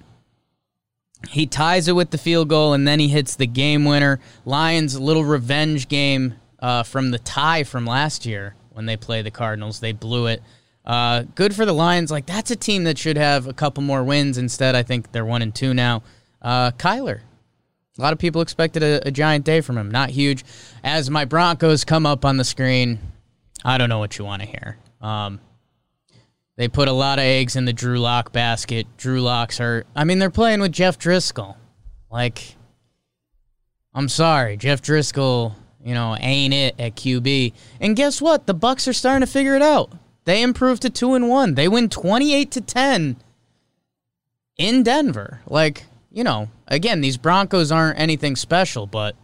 he 1.29 1.47
ties 1.47 1.89
it 1.89 1.93
with 1.93 2.11
the 2.11 2.19
field 2.19 2.49
goal, 2.49 2.73
and 2.73 2.87
then 2.87 3.01
he 3.01 3.09
hits 3.09 3.35
the 3.35 3.47
game 3.47 3.85
winner. 3.85 4.21
Lions' 4.45 4.99
little 4.99 5.25
revenge 5.25 5.89
game 5.89 6.35
uh, 6.61 6.83
from 6.83 7.11
the 7.11 7.19
tie 7.19 7.65
from 7.65 7.85
last 7.85 8.25
year 8.25 8.55
when 8.71 8.87
they 8.87 8.97
play 8.97 9.23
the 9.23 9.31
Cardinals. 9.31 9.81
They 9.81 9.93
blew 9.93 10.27
it. 10.27 10.43
Uh, 10.85 11.25
good 11.35 11.55
for 11.55 11.67
the 11.67 11.73
Lions. 11.73 12.11
Like 12.11 12.27
that's 12.27 12.51
a 12.51 12.57
team 12.57 12.85
that 12.85 12.97
should 12.97 13.17
have 13.17 13.47
a 13.47 13.53
couple 13.53 13.83
more 13.83 14.05
wins. 14.05 14.39
Instead, 14.39 14.75
I 14.75 14.83
think 14.83 15.13
they're 15.13 15.25
one 15.25 15.43
and 15.43 15.55
two 15.55 15.75
now. 15.75 16.03
Uh, 16.41 16.71
Kyler. 16.73 17.21
A 17.99 18.01
lot 18.01 18.13
of 18.13 18.21
people 18.21 18.41
expected 18.41 18.83
a, 18.83 19.09
a 19.09 19.11
giant 19.11 19.45
day 19.45 19.61
from 19.61 19.77
him. 19.77 19.91
Not 19.91 20.11
huge. 20.11 20.45
As 20.85 21.11
my 21.11 21.25
Broncos 21.25 21.85
come 21.85 22.07
up 22.07 22.25
on 22.25 22.37
the 22.37 22.45
screen, 22.45 23.01
I 23.65 23.77
don't 23.77 23.89
know 23.89 23.99
what 23.99 24.19
you 24.19 24.25
want 24.25 24.43
to 24.43 24.49
hear. 24.49 24.79
Um, 25.01 25.41
they 26.59 26.67
put 26.67 26.88
a 26.88 26.93
lot 26.93 27.21
of 27.21 27.25
eggs 27.25 27.55
in 27.55 27.67
the 27.67 27.73
Drew 27.73 28.00
Lock 28.00 28.33
basket. 28.33 28.88
Drew 28.97 29.21
Lock's 29.21 29.59
hurt. 29.59 29.87
I 29.95 30.03
mean, 30.03 30.19
they're 30.19 30.29
playing 30.29 30.61
with 30.61 30.73
Jeff 30.73 30.99
Driskel. 30.99 31.55
Like, 32.11 32.57
I'm 33.95 34.09
sorry, 34.09 34.57
Jeff 34.57 34.83
Driskel, 34.83 35.55
you 35.85 35.95
know, 35.95 36.17
ain't 36.19 36.53
it 36.53 36.75
at 36.81 36.97
QB. 36.97 37.53
And 37.81 37.95
guess 37.95 38.21
what? 38.21 38.49
The 38.49 38.57
Bucs 38.57 38.88
are 38.88 38.93
starting 38.93 39.25
to 39.25 39.33
figure 39.33 39.55
it 39.55 39.62
out. 39.62 39.93
They 40.25 40.43
improved 40.43 40.83
to 40.83 40.91
two 40.91 41.15
and 41.15 41.29
one. 41.29 41.55
They 41.55 41.69
win 41.69 41.88
28 41.88 42.50
to 42.50 42.61
10 42.61 43.17
in 44.57 44.83
Denver. 44.83 45.41
Like, 45.47 45.85
you 46.11 46.25
know, 46.25 46.49
again, 46.67 47.00
these 47.00 47.17
Broncos 47.17 47.71
aren't 47.71 48.00
anything 48.00 48.35
special, 48.35 48.88
but 48.88 49.15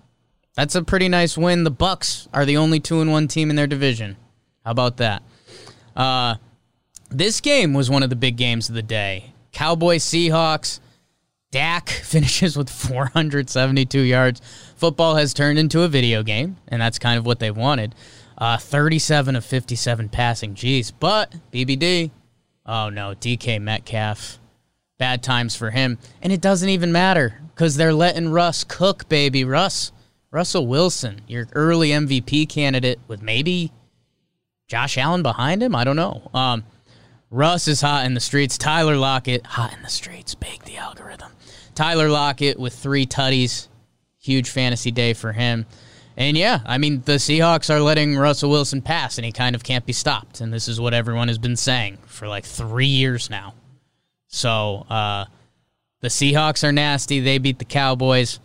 that's 0.54 0.76
a 0.76 0.84
pretty 0.84 1.08
nice 1.08 1.36
win. 1.36 1.64
The 1.64 1.72
Bucs 1.72 2.28
are 2.32 2.44
the 2.44 2.58
only 2.58 2.78
two 2.78 3.00
and 3.00 3.10
one 3.10 3.26
team 3.26 3.50
in 3.50 3.56
their 3.56 3.66
division. 3.66 4.18
How 4.64 4.70
about 4.70 4.98
that? 4.98 5.24
Uh, 5.96 6.36
this 7.10 7.40
game 7.40 7.74
was 7.74 7.90
one 7.90 8.02
of 8.02 8.10
the 8.10 8.16
big 8.16 8.36
games 8.36 8.68
of 8.68 8.74
the 8.74 8.82
day. 8.82 9.32
Cowboy 9.52 9.96
Seahawks. 9.96 10.80
Dak 11.50 11.88
finishes 12.04 12.56
with 12.56 12.68
472 12.68 14.00
yards. 14.00 14.40
Football 14.76 15.14
has 15.16 15.32
turned 15.32 15.58
into 15.58 15.82
a 15.82 15.88
video 15.88 16.22
game, 16.22 16.56
and 16.66 16.82
that's 16.82 16.98
kind 16.98 17.16
of 17.16 17.24
what 17.24 17.38
they 17.38 17.50
wanted. 17.50 17.94
Uh, 18.36 18.56
37 18.58 19.36
of 19.36 19.44
57 19.44 20.08
passing. 20.08 20.54
Jeez. 20.54 20.92
But 20.98 21.32
BBD. 21.52 22.10
Oh 22.66 22.88
no, 22.88 23.14
DK 23.14 23.60
Metcalf. 23.60 24.38
Bad 24.98 25.22
times 25.22 25.54
for 25.54 25.70
him. 25.70 25.98
And 26.22 26.32
it 26.32 26.40
doesn't 26.40 26.68
even 26.68 26.90
matter 26.90 27.40
because 27.54 27.76
they're 27.76 27.94
letting 27.94 28.30
Russ 28.30 28.64
cook, 28.64 29.08
baby. 29.08 29.44
Russ. 29.44 29.92
Russell 30.30 30.66
Wilson, 30.66 31.20
your 31.28 31.46
early 31.52 31.90
MVP 31.90 32.48
candidate 32.48 32.98
with 33.06 33.22
maybe 33.22 33.70
Josh 34.66 34.98
Allen 34.98 35.22
behind 35.22 35.62
him. 35.62 35.76
I 35.76 35.84
don't 35.84 35.94
know. 35.94 36.28
Um, 36.34 36.64
Russ 37.34 37.66
is 37.66 37.80
hot 37.80 38.06
in 38.06 38.14
the 38.14 38.20
streets. 38.20 38.56
Tyler 38.56 38.96
Lockett, 38.96 39.44
hot 39.44 39.72
in 39.72 39.82
the 39.82 39.88
streets. 39.88 40.36
Bake 40.36 40.64
the 40.64 40.76
algorithm. 40.76 41.32
Tyler 41.74 42.08
Lockett 42.08 42.60
with 42.60 42.72
three 42.72 43.06
tutties. 43.06 43.66
Huge 44.20 44.48
fantasy 44.48 44.92
day 44.92 45.14
for 45.14 45.32
him. 45.32 45.66
And 46.16 46.36
yeah, 46.36 46.60
I 46.64 46.78
mean, 46.78 47.02
the 47.04 47.14
Seahawks 47.14 47.70
are 47.70 47.80
letting 47.80 48.16
Russell 48.16 48.50
Wilson 48.50 48.82
pass, 48.82 49.18
and 49.18 49.24
he 49.24 49.32
kind 49.32 49.56
of 49.56 49.64
can't 49.64 49.84
be 49.84 49.92
stopped. 49.92 50.40
And 50.40 50.52
this 50.52 50.68
is 50.68 50.80
what 50.80 50.94
everyone 50.94 51.26
has 51.26 51.38
been 51.38 51.56
saying 51.56 51.98
for 52.06 52.28
like 52.28 52.44
three 52.44 52.86
years 52.86 53.28
now. 53.28 53.54
So 54.28 54.86
uh, 54.88 55.24
the 56.02 56.08
Seahawks 56.08 56.62
are 56.62 56.70
nasty. 56.70 57.18
They 57.18 57.38
beat 57.38 57.58
the 57.58 57.64
Cowboys. 57.64 58.38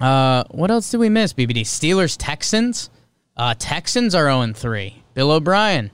Uh, 0.00 0.42
what 0.50 0.72
else 0.72 0.90
did 0.90 0.98
we 0.98 1.10
miss, 1.10 1.32
BBD? 1.32 1.60
Steelers, 1.60 2.16
Texans. 2.18 2.90
Uh, 3.36 3.54
Texans 3.56 4.16
are 4.16 4.26
0 4.26 4.52
3. 4.52 5.04
Bill 5.14 5.30
O'Brien 5.30 5.92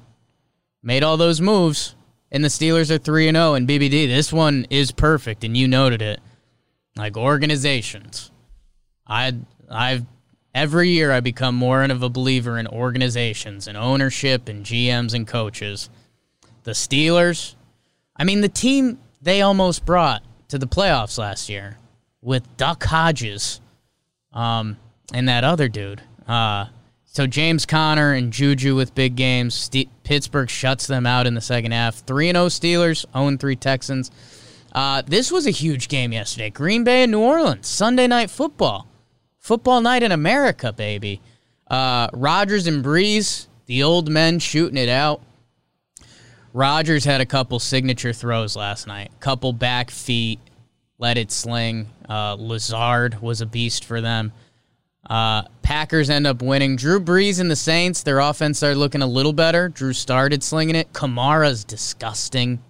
made 0.83 1.03
all 1.03 1.19
those 1.19 1.43
moves, 1.43 1.96
and 2.37 2.45
the 2.45 2.49
Steelers 2.49 2.91
are 2.91 2.99
3 2.99 3.29
and 3.29 3.37
0. 3.37 3.55
And 3.55 3.67
BBD, 3.67 4.07
this 4.07 4.31
one 4.33 4.67
is 4.69 4.93
perfect, 4.93 5.43
and 5.43 5.57
you 5.57 5.67
noted 5.67 6.03
it. 6.03 6.21
Like 6.95 7.17
organizations. 7.17 8.31
I, 9.07 9.35
I've 9.71 10.05
every 10.55 10.91
year 10.91 11.13
I 11.13 11.21
become 11.21 11.55
more 11.55 11.83
of 11.83 12.03
a 12.03 12.09
believer 12.09 12.59
in 12.59 12.67
organizations 12.67 13.69
and 13.69 13.77
ownership 13.77 14.49
and 14.49 14.65
GMs 14.65 15.15
and 15.15 15.27
coaches. 15.27 15.91
The 16.65 16.73
Steelers, 16.73 17.55
I 18.17 18.25
mean, 18.25 18.41
the 18.41 18.49
team 18.49 18.99
they 19.21 19.43
almost 19.43 19.85
brought 19.85 20.23
to 20.49 20.59
the 20.59 20.67
playoffs 20.67 21.19
last 21.19 21.49
year 21.49 21.79
with 22.23 22.57
Duck 22.57 22.85
Hodges 22.85 23.61
um, 24.33 24.77
and 25.13 25.29
that 25.29 25.43
other 25.43 25.69
dude. 25.69 26.03
Uh, 26.27 26.67
so 27.17 27.27
James 27.27 27.65
Conner 27.65 28.13
and 28.13 28.31
Juju 28.31 28.77
with 28.77 28.95
big 28.95 29.17
games. 29.17 29.55
St- 29.55 29.89
Pittsburgh 30.05 30.51
shuts 30.51 30.87
them 30.87 31.07
out 31.07 31.27
in 31.27 31.33
the 31.33 31.41
second 31.41 31.73
half. 31.73 32.01
3 32.01 32.27
0 32.27 32.49
Steelers, 32.49 33.07
0 33.15 33.39
3 33.39 33.57
Texans. 33.57 34.11
Uh, 34.73 35.01
this 35.01 35.33
was 35.33 35.47
a 35.47 35.51
huge 35.51 35.89
game 35.89 36.13
yesterday. 36.13 36.51
Green 36.51 36.85
Bay 36.85 37.05
and 37.05 37.13
New 37.13 37.21
Orleans, 37.21 37.67
Sunday 37.67 38.07
night 38.07 38.29
football. 38.29 38.87
Football 39.39 39.81
night 39.81 40.03
in 40.03 40.13
America, 40.13 40.75
baby. 40.75 41.23
Uh, 41.67 42.09
Rodgers 42.13 42.67
and 42.67 42.85
Brees, 42.85 43.47
the 43.65 43.83
old 43.83 44.11
men 44.11 44.39
shooting 44.39 44.77
it 44.77 44.91
out. 44.91 45.23
Rodgers 46.53 47.07
had 47.07 47.23
a 47.23 47.27
couple 47.27 47.59
signature 47.59 48.13
throws 48.13 48.57
last 48.57 48.87
night. 48.87 49.11
Couple 49.21 49.55
back 49.55 49.91
feet, 49.91 50.39
let 50.99 51.17
it 51.17 51.33
sling. 51.33 51.89
Uh, 52.07 52.37
Lazard 52.39 53.23
was 53.23 53.41
a 53.41 53.47
beast 53.47 53.87
for 53.87 54.03
them. 54.03 54.33
Uh, 55.09 55.43
Packers 55.63 56.11
end 56.11 56.27
up 56.27 56.43
winning. 56.43 56.77
Drew 56.77 57.01
Brees 57.01 57.41
and 57.41 57.51
the 57.51 57.57
Saints, 57.57 58.03
their 58.03 58.19
offense 58.19 58.59
started 58.59 58.79
looking 58.79 59.03
a 59.03 59.07
little 59.07 59.33
better. 59.33 59.69
Drew 59.69 59.93
started 59.93 60.43
slinging 60.43 60.75
it. 60.75 60.93
Kamara's 60.93 61.65
disgusting. 61.65 62.63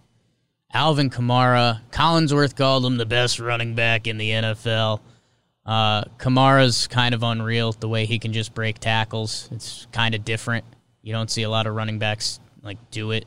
Alvin 0.73 1.11
Kamara. 1.11 1.81
Collinsworth 1.91 2.57
called 2.57 2.85
him 2.85 2.99
the 2.99 3.07
best 3.07 3.39
running 3.39 3.75
back 3.75 4.07
in 4.07 4.19
the 4.19 4.31
NFL. 4.31 5.01
Uh, 5.65 6.05
Kamara's 6.19 6.87
kind 6.87 7.15
of 7.15 7.23
unreal 7.23 7.73
the 7.73 7.89
way 7.89 8.07
he 8.07 8.19
can 8.19 8.33
just 8.33 8.55
break 8.55 8.79
tackles. 8.79 9.49
It's 9.53 9.87
kind 9.93 10.15
of 10.15 10.25
different. 10.25 10.65
You 11.03 11.13
don't 11.13 11.31
see 11.31 11.43
a 11.43 11.51
lot 11.51 11.67
of 11.67 11.75
running 11.75 11.99
backs 11.99 12.41
like 12.63 12.79
do 12.91 13.13
it 13.13 13.25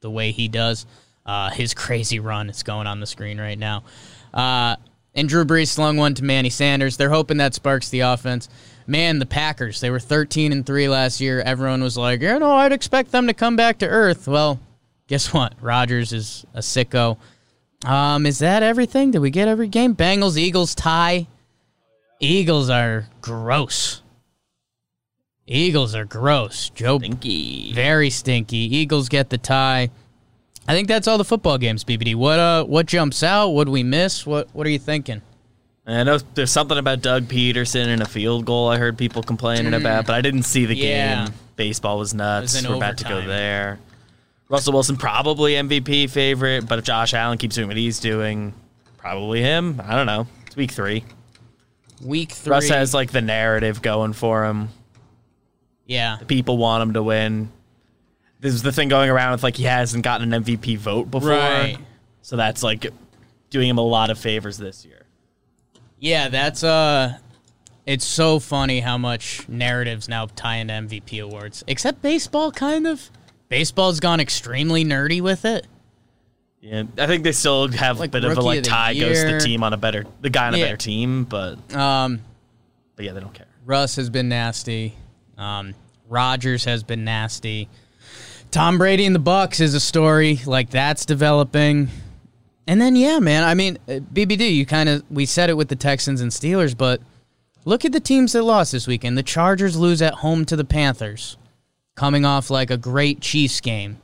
the 0.00 0.10
way 0.10 0.30
he 0.30 0.48
does. 0.48 0.86
Uh, 1.26 1.50
his 1.50 1.74
crazy 1.74 2.20
run 2.20 2.48
is 2.48 2.62
going 2.62 2.86
on 2.86 3.00
the 3.00 3.06
screen 3.06 3.40
right 3.40 3.58
now. 3.58 3.84
Uh, 4.32 4.76
and 5.14 5.28
Drew 5.28 5.44
Brees 5.44 5.68
slung 5.68 5.96
one 5.96 6.14
to 6.14 6.24
Manny 6.24 6.50
Sanders. 6.50 6.96
They're 6.96 7.10
hoping 7.10 7.36
that 7.38 7.54
sparks 7.54 7.88
the 7.88 8.00
offense. 8.00 8.48
Man, 8.86 9.18
the 9.18 9.26
Packers, 9.26 9.80
they 9.80 9.90
were 9.90 10.00
13 10.00 10.52
and 10.52 10.66
3 10.66 10.88
last 10.88 11.20
year. 11.20 11.40
Everyone 11.40 11.82
was 11.82 11.96
like, 11.96 12.20
you 12.20 12.38
know, 12.38 12.52
I'd 12.52 12.72
expect 12.72 13.12
them 13.12 13.26
to 13.28 13.34
come 13.34 13.54
back 13.56 13.78
to 13.78 13.88
earth. 13.88 14.26
Well, 14.26 14.58
guess 15.06 15.32
what? 15.32 15.54
Rodgers 15.60 16.12
is 16.12 16.44
a 16.54 16.60
sicko. 16.60 17.16
Um, 17.84 18.26
is 18.26 18.38
that 18.40 18.62
everything? 18.62 19.10
Did 19.10 19.20
we 19.20 19.30
get 19.30 19.48
every 19.48 19.68
game? 19.68 19.94
Bengals, 19.94 20.36
Eagles 20.36 20.74
tie. 20.74 21.26
Eagles 22.20 22.70
are 22.70 23.08
gross. 23.20 24.02
Eagles 25.46 25.94
are 25.94 26.04
gross. 26.04 26.70
Joe 26.70 26.98
Stinky. 26.98 27.72
very 27.72 28.10
stinky. 28.10 28.76
Eagles 28.76 29.08
get 29.08 29.30
the 29.30 29.38
tie. 29.38 29.90
I 30.68 30.74
think 30.74 30.88
that's 30.88 31.08
all 31.08 31.18
the 31.18 31.24
football 31.24 31.58
games, 31.58 31.84
BBD. 31.84 32.14
What 32.14 32.38
uh 32.38 32.64
what 32.64 32.86
jumps 32.86 33.22
out? 33.22 33.48
What 33.50 33.64
do 33.64 33.70
we 33.72 33.82
miss? 33.82 34.24
What 34.26 34.48
what 34.52 34.66
are 34.66 34.70
you 34.70 34.78
thinking? 34.78 35.22
I 35.86 36.04
know 36.04 36.18
there's 36.34 36.52
something 36.52 36.78
about 36.78 37.02
Doug 37.02 37.24
Pederson 37.24 37.86
and 37.86 38.00
a 38.02 38.06
field 38.06 38.44
goal 38.44 38.68
I 38.68 38.78
heard 38.78 38.96
people 38.96 39.22
complaining 39.24 39.74
about, 39.74 40.06
but 40.06 40.14
I 40.14 40.20
didn't 40.20 40.44
see 40.44 40.64
the 40.64 40.76
Mm. 40.76 40.78
Yeah. 40.84 41.24
game. 41.26 41.34
Baseball 41.56 41.98
was 41.98 42.14
nuts. 42.14 42.54
was 42.54 42.68
We're 42.68 42.76
about 42.76 42.98
to 42.98 43.04
go 43.04 43.20
there. 43.26 43.80
Russell 44.48 44.74
Wilson 44.74 44.96
probably 44.96 45.54
MVP 45.54 46.08
favorite, 46.08 46.68
but 46.68 46.78
if 46.78 46.84
Josh 46.84 47.14
Allen 47.14 47.38
keeps 47.38 47.56
doing 47.56 47.66
what 47.68 47.76
he's 47.76 47.98
doing, 47.98 48.54
probably 48.96 49.40
him. 49.42 49.80
I 49.84 49.96
don't 49.96 50.06
know. 50.06 50.26
It's 50.46 50.54
week 50.56 50.70
three. 50.70 51.04
Week 52.04 52.30
3. 52.32 52.50
Russ 52.50 52.68
has 52.68 52.92
like 52.94 53.12
the 53.12 53.20
narrative 53.20 53.80
going 53.82 54.12
for 54.12 54.44
him. 54.44 54.68
yeah. 55.86 56.18
People 56.26 56.58
want 56.58 56.82
him 56.82 56.92
to 56.94 57.02
win. 57.02 57.50
This 58.42 58.54
is 58.54 58.62
the 58.62 58.72
thing 58.72 58.88
going 58.88 59.08
around 59.08 59.32
with 59.32 59.42
like 59.44 59.56
he 59.56 59.62
hasn't 59.64 60.02
gotten 60.04 60.34
an 60.34 60.44
MVP 60.44 60.76
vote 60.76 61.10
before. 61.10 61.30
Right. 61.30 61.78
So 62.22 62.36
that's 62.36 62.62
like 62.62 62.86
doing 63.50 63.68
him 63.68 63.78
a 63.78 63.82
lot 63.82 64.10
of 64.10 64.18
favors 64.18 64.58
this 64.58 64.84
year. 64.84 65.06
Yeah, 66.00 66.28
that's 66.28 66.64
uh 66.64 67.18
it's 67.86 68.04
so 68.04 68.40
funny 68.40 68.80
how 68.80 68.98
much 68.98 69.48
narratives 69.48 70.08
now 70.08 70.26
tie 70.26 70.56
into 70.56 70.74
MVP 70.74 71.22
awards. 71.22 71.62
Except 71.68 72.02
baseball 72.02 72.50
kind 72.50 72.86
of. 72.88 73.10
Baseball's 73.48 74.00
gone 74.00 74.18
extremely 74.18 74.84
nerdy 74.84 75.20
with 75.20 75.44
it. 75.44 75.66
Yeah, 76.60 76.82
I 76.98 77.06
think 77.06 77.22
they 77.22 77.32
still 77.32 77.68
have 77.68 78.00
Like 78.00 78.10
a 78.10 78.12
bit 78.12 78.24
of 78.24 78.36
a 78.36 78.40
like 78.40 78.58
of 78.60 78.64
tie 78.64 78.94
goes 78.94 79.22
to 79.22 79.32
the 79.34 79.38
team 79.38 79.62
on 79.62 79.72
a 79.72 79.76
better 79.76 80.04
the 80.20 80.30
guy 80.30 80.48
on 80.48 80.54
a 80.54 80.58
Yeah. 80.58 80.64
better 80.64 80.76
team, 80.76 81.24
but 81.24 81.72
Um 81.74 82.20
but 82.96 83.04
yeah, 83.04 83.12
they 83.12 83.20
don't 83.20 83.32
care. 83.34 83.46
Russ 83.64 83.94
has 83.96 84.10
been 84.10 84.28
nasty. 84.28 84.94
Um, 85.38 85.74
Rodgers 86.08 86.64
has 86.64 86.82
been 86.82 87.04
nasty. 87.04 87.68
Tom 88.52 88.76
Brady 88.76 89.06
and 89.06 89.16
the 89.16 89.20
Bucs 89.20 89.62
is 89.62 89.72
a 89.72 89.80
story 89.80 90.38
like 90.44 90.68
that's 90.68 91.06
developing. 91.06 91.88
And 92.66 92.78
then 92.78 92.96
yeah, 92.96 93.18
man. 93.18 93.44
I 93.44 93.54
mean, 93.54 93.78
uh, 93.88 93.92
BBD, 93.92 94.54
you 94.54 94.66
kind 94.66 94.90
of 94.90 95.02
we 95.10 95.24
said 95.24 95.48
it 95.48 95.54
with 95.54 95.68
the 95.68 95.76
Texans 95.76 96.20
and 96.20 96.30
Steelers, 96.30 96.76
but 96.76 97.00
look 97.64 97.86
at 97.86 97.92
the 97.92 97.98
teams 97.98 98.34
that 98.34 98.42
lost 98.42 98.72
this 98.72 98.86
weekend. 98.86 99.16
The 99.16 99.22
Chargers 99.22 99.78
lose 99.78 100.02
at 100.02 100.12
home 100.12 100.44
to 100.44 100.54
the 100.54 100.66
Panthers, 100.66 101.38
coming 101.94 102.26
off 102.26 102.50
like 102.50 102.70
a 102.70 102.76
great 102.76 103.22
Chiefs 103.22 103.62
game. 103.62 103.96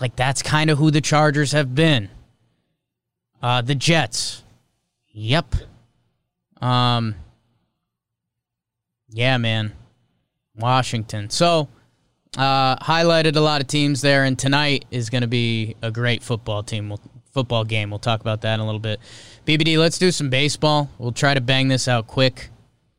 Like 0.00 0.14
that's 0.14 0.40
kind 0.40 0.70
of 0.70 0.78
who 0.78 0.92
the 0.92 1.00
Chargers 1.00 1.50
have 1.50 1.74
been. 1.74 2.10
Uh, 3.42 3.60
the 3.60 3.74
Jets. 3.74 4.44
Yep. 5.08 5.56
Um. 6.62 7.16
Yeah, 9.08 9.36
man. 9.36 9.72
Washington. 10.54 11.28
So, 11.28 11.68
uh, 12.36 12.76
highlighted 12.76 13.36
a 13.36 13.40
lot 13.40 13.60
of 13.60 13.66
teams 13.66 14.00
there, 14.00 14.24
and 14.24 14.38
tonight 14.38 14.84
is 14.90 15.10
going 15.10 15.22
to 15.22 15.28
be 15.28 15.76
a 15.82 15.90
great 15.90 16.22
football 16.22 16.62
team. 16.62 16.88
We'll, 16.88 17.00
football 17.32 17.64
game. 17.64 17.90
We'll 17.90 17.98
talk 17.98 18.20
about 18.20 18.42
that 18.42 18.54
in 18.54 18.60
a 18.60 18.64
little 18.64 18.80
bit. 18.80 19.00
BBD, 19.46 19.78
let's 19.78 19.98
do 19.98 20.10
some 20.10 20.30
baseball. 20.30 20.90
We'll 20.98 21.12
try 21.12 21.34
to 21.34 21.40
bang 21.40 21.68
this 21.68 21.88
out 21.88 22.06
quick. 22.06 22.50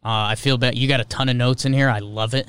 Uh, 0.03 0.33
I 0.33 0.35
feel 0.35 0.57
bad. 0.57 0.77
You 0.77 0.87
got 0.87 0.99
a 0.99 1.05
ton 1.05 1.29
of 1.29 1.35
notes 1.35 1.65
in 1.65 1.73
here. 1.73 1.89
I 1.89 1.99
love 1.99 2.33
it. 2.33 2.47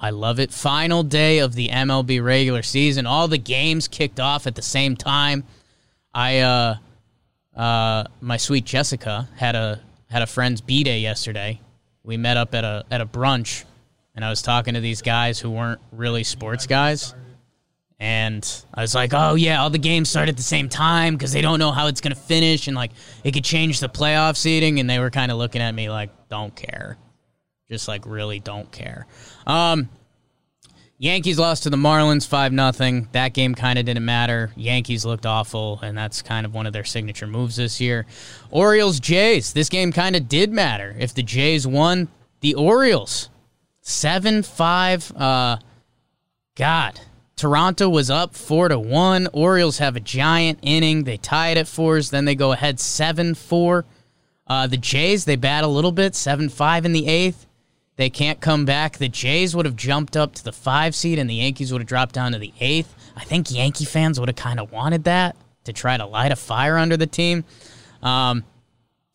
I 0.00 0.10
love 0.10 0.38
it. 0.38 0.52
Final 0.52 1.02
day 1.02 1.40
of 1.40 1.54
the 1.54 1.68
MLB 1.68 2.22
regular 2.22 2.62
season. 2.62 3.04
All 3.04 3.26
the 3.26 3.38
games 3.38 3.88
kicked 3.88 4.20
off 4.20 4.46
at 4.46 4.54
the 4.54 4.62
same 4.62 4.96
time. 4.96 5.42
I 6.14 6.38
uh 6.38 6.76
uh 7.56 8.04
my 8.20 8.36
sweet 8.36 8.64
Jessica 8.64 9.28
had 9.36 9.56
a 9.56 9.80
had 10.08 10.22
a 10.22 10.26
friend's 10.26 10.60
B 10.60 10.84
day 10.84 11.00
yesterday. 11.00 11.60
We 12.04 12.16
met 12.16 12.36
up 12.36 12.54
at 12.54 12.62
a 12.62 12.84
at 12.92 13.00
a 13.00 13.06
brunch 13.06 13.64
and 14.18 14.24
I 14.24 14.30
was 14.30 14.42
talking 14.42 14.74
to 14.74 14.80
these 14.80 15.00
guys 15.00 15.38
who 15.38 15.48
weren't 15.48 15.80
really 15.92 16.24
sports 16.24 16.66
guys. 16.66 17.14
And 18.00 18.44
I 18.74 18.80
was 18.80 18.92
like, 18.92 19.12
"Oh 19.14 19.36
yeah, 19.36 19.62
all 19.62 19.70
the 19.70 19.78
games 19.78 20.10
start 20.10 20.28
at 20.28 20.36
the 20.36 20.42
same 20.42 20.68
time 20.68 21.14
because 21.14 21.30
they 21.30 21.40
don't 21.40 21.60
know 21.60 21.70
how 21.70 21.86
it's 21.86 22.00
gonna 22.00 22.16
finish, 22.16 22.66
and 22.66 22.74
like 22.74 22.90
it 23.22 23.30
could 23.30 23.44
change 23.44 23.78
the 23.78 23.88
playoff 23.88 24.36
seeding." 24.36 24.80
And 24.80 24.90
they 24.90 24.98
were 24.98 25.10
kind 25.10 25.30
of 25.30 25.38
looking 25.38 25.62
at 25.62 25.72
me 25.72 25.88
like, 25.88 26.10
"Don't 26.28 26.52
care." 26.56 26.98
just 27.70 27.86
like 27.86 28.06
really 28.06 28.40
don't 28.40 28.72
care. 28.72 29.06
Um, 29.46 29.88
Yankees 30.96 31.38
lost 31.38 31.62
to 31.62 31.70
the 31.70 31.76
Marlins 31.76 32.26
five 32.26 32.52
nothing. 32.52 33.08
That 33.12 33.34
game 33.34 33.54
kind 33.54 33.78
of 33.78 33.84
didn't 33.84 34.04
matter. 34.04 34.50
Yankees 34.56 35.04
looked 35.04 35.26
awful, 35.26 35.78
and 35.80 35.96
that's 35.96 36.22
kind 36.22 36.44
of 36.44 36.54
one 36.54 36.66
of 36.66 36.72
their 36.72 36.84
signature 36.84 37.28
moves 37.28 37.54
this 37.54 37.80
year. 37.80 38.04
Orioles 38.50 38.98
Jays. 38.98 39.52
This 39.52 39.68
game 39.68 39.92
kind 39.92 40.16
of 40.16 40.28
did 40.28 40.50
matter. 40.50 40.96
If 40.98 41.14
the 41.14 41.22
Jays 41.22 41.68
won, 41.68 42.08
the 42.40 42.54
Orioles 42.54 43.30
seven 43.88 44.42
five. 44.42 45.10
Uh, 45.16 45.58
God, 46.56 47.00
Toronto 47.36 47.88
was 47.88 48.10
up 48.10 48.34
four 48.34 48.68
to 48.68 48.78
one. 48.78 49.28
Orioles 49.32 49.78
have 49.78 49.96
a 49.96 50.00
giant 50.00 50.58
inning. 50.62 51.04
They 51.04 51.16
tie 51.16 51.50
it 51.50 51.58
at 51.58 51.66
fours. 51.66 52.10
Then 52.10 52.24
they 52.24 52.34
go 52.34 52.52
ahead 52.52 52.78
seven 52.78 53.34
four. 53.34 53.84
Uh, 54.46 54.66
the 54.66 54.76
Jays 54.76 55.24
they 55.24 55.36
bat 55.36 55.64
a 55.64 55.68
little 55.68 55.92
bit 55.92 56.14
seven 56.14 56.48
five 56.48 56.84
in 56.84 56.92
the 56.92 57.06
eighth. 57.06 57.46
They 57.96 58.10
can't 58.10 58.40
come 58.40 58.64
back. 58.64 58.98
The 58.98 59.08
Jays 59.08 59.56
would 59.56 59.66
have 59.66 59.74
jumped 59.74 60.16
up 60.16 60.34
to 60.36 60.44
the 60.44 60.52
five 60.52 60.94
seed, 60.94 61.18
and 61.18 61.28
the 61.28 61.34
Yankees 61.34 61.72
would 61.72 61.80
have 61.80 61.88
dropped 61.88 62.14
down 62.14 62.32
to 62.32 62.38
the 62.38 62.52
eighth. 62.60 62.94
I 63.16 63.24
think 63.24 63.50
Yankee 63.50 63.84
fans 63.86 64.20
would 64.20 64.28
have 64.28 64.36
kind 64.36 64.60
of 64.60 64.70
wanted 64.70 65.04
that 65.04 65.34
to 65.64 65.72
try 65.72 65.96
to 65.96 66.06
light 66.06 66.30
a 66.30 66.36
fire 66.36 66.78
under 66.78 66.96
the 66.96 67.06
team. 67.06 67.44
Um, 68.02 68.44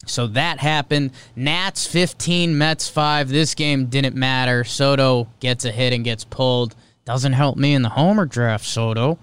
so 0.06 0.28
that 0.28 0.60
happened. 0.60 1.12
Nats 1.36 1.88
15, 1.88 2.58
Mets 2.58 2.90
5. 2.90 3.30
This 3.30 3.56
game 3.56 3.88
didn't 3.88 4.16
matter. 4.16 4.64
Soto 4.64 5.28
gets 5.40 5.66
a 5.66 5.72
hit 5.72 5.94
and 5.94 6.04
gets 6.04 6.24
pulled. 6.24 6.76
Doesn't 7.06 7.34
help 7.34 7.58
me 7.58 7.74
in 7.74 7.82
the 7.82 7.90
homer 7.90 8.26
draft, 8.26 8.66
Soto. 8.66 9.20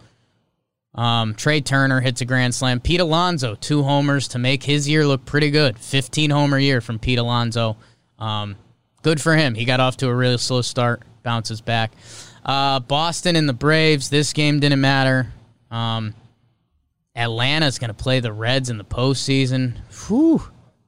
Um, 0.94 1.34
Trea 1.34 1.60
Turner 1.60 2.00
hits 2.00 2.20
a 2.20 2.24
grand 2.24 2.54
slam. 2.54 2.80
Pete 2.80 3.00
Alonso, 3.00 3.54
two 3.54 3.82
homers 3.82 4.28
to 4.28 4.38
make 4.38 4.62
his 4.62 4.88
year 4.88 5.06
look 5.06 5.24
pretty 5.24 5.50
good. 5.50 5.78
15 5.78 6.30
homer 6.30 6.58
year 6.58 6.80
from 6.80 6.98
Pete 6.98 7.18
Alonso. 7.18 7.76
Um, 8.18 8.56
good 9.02 9.20
for 9.20 9.36
him. 9.36 9.54
He 9.54 9.64
got 9.64 9.80
off 9.80 9.96
to 9.98 10.08
a 10.08 10.14
really 10.14 10.38
slow 10.38 10.62
start, 10.62 11.02
bounces 11.22 11.60
back. 11.60 11.92
Uh, 12.44 12.80
Boston 12.80 13.36
and 13.36 13.48
the 13.48 13.54
Braves. 13.54 14.10
This 14.10 14.32
game 14.32 14.60
didn't 14.60 14.80
matter. 14.80 15.32
Um, 15.70 16.14
Atlanta's 17.14 17.78
going 17.78 17.88
to 17.88 17.94
play 17.94 18.20
the 18.20 18.32
Reds 18.32 18.70
in 18.70 18.78
the 18.78 18.84
postseason. 18.84 19.76
Whew. 20.08 20.42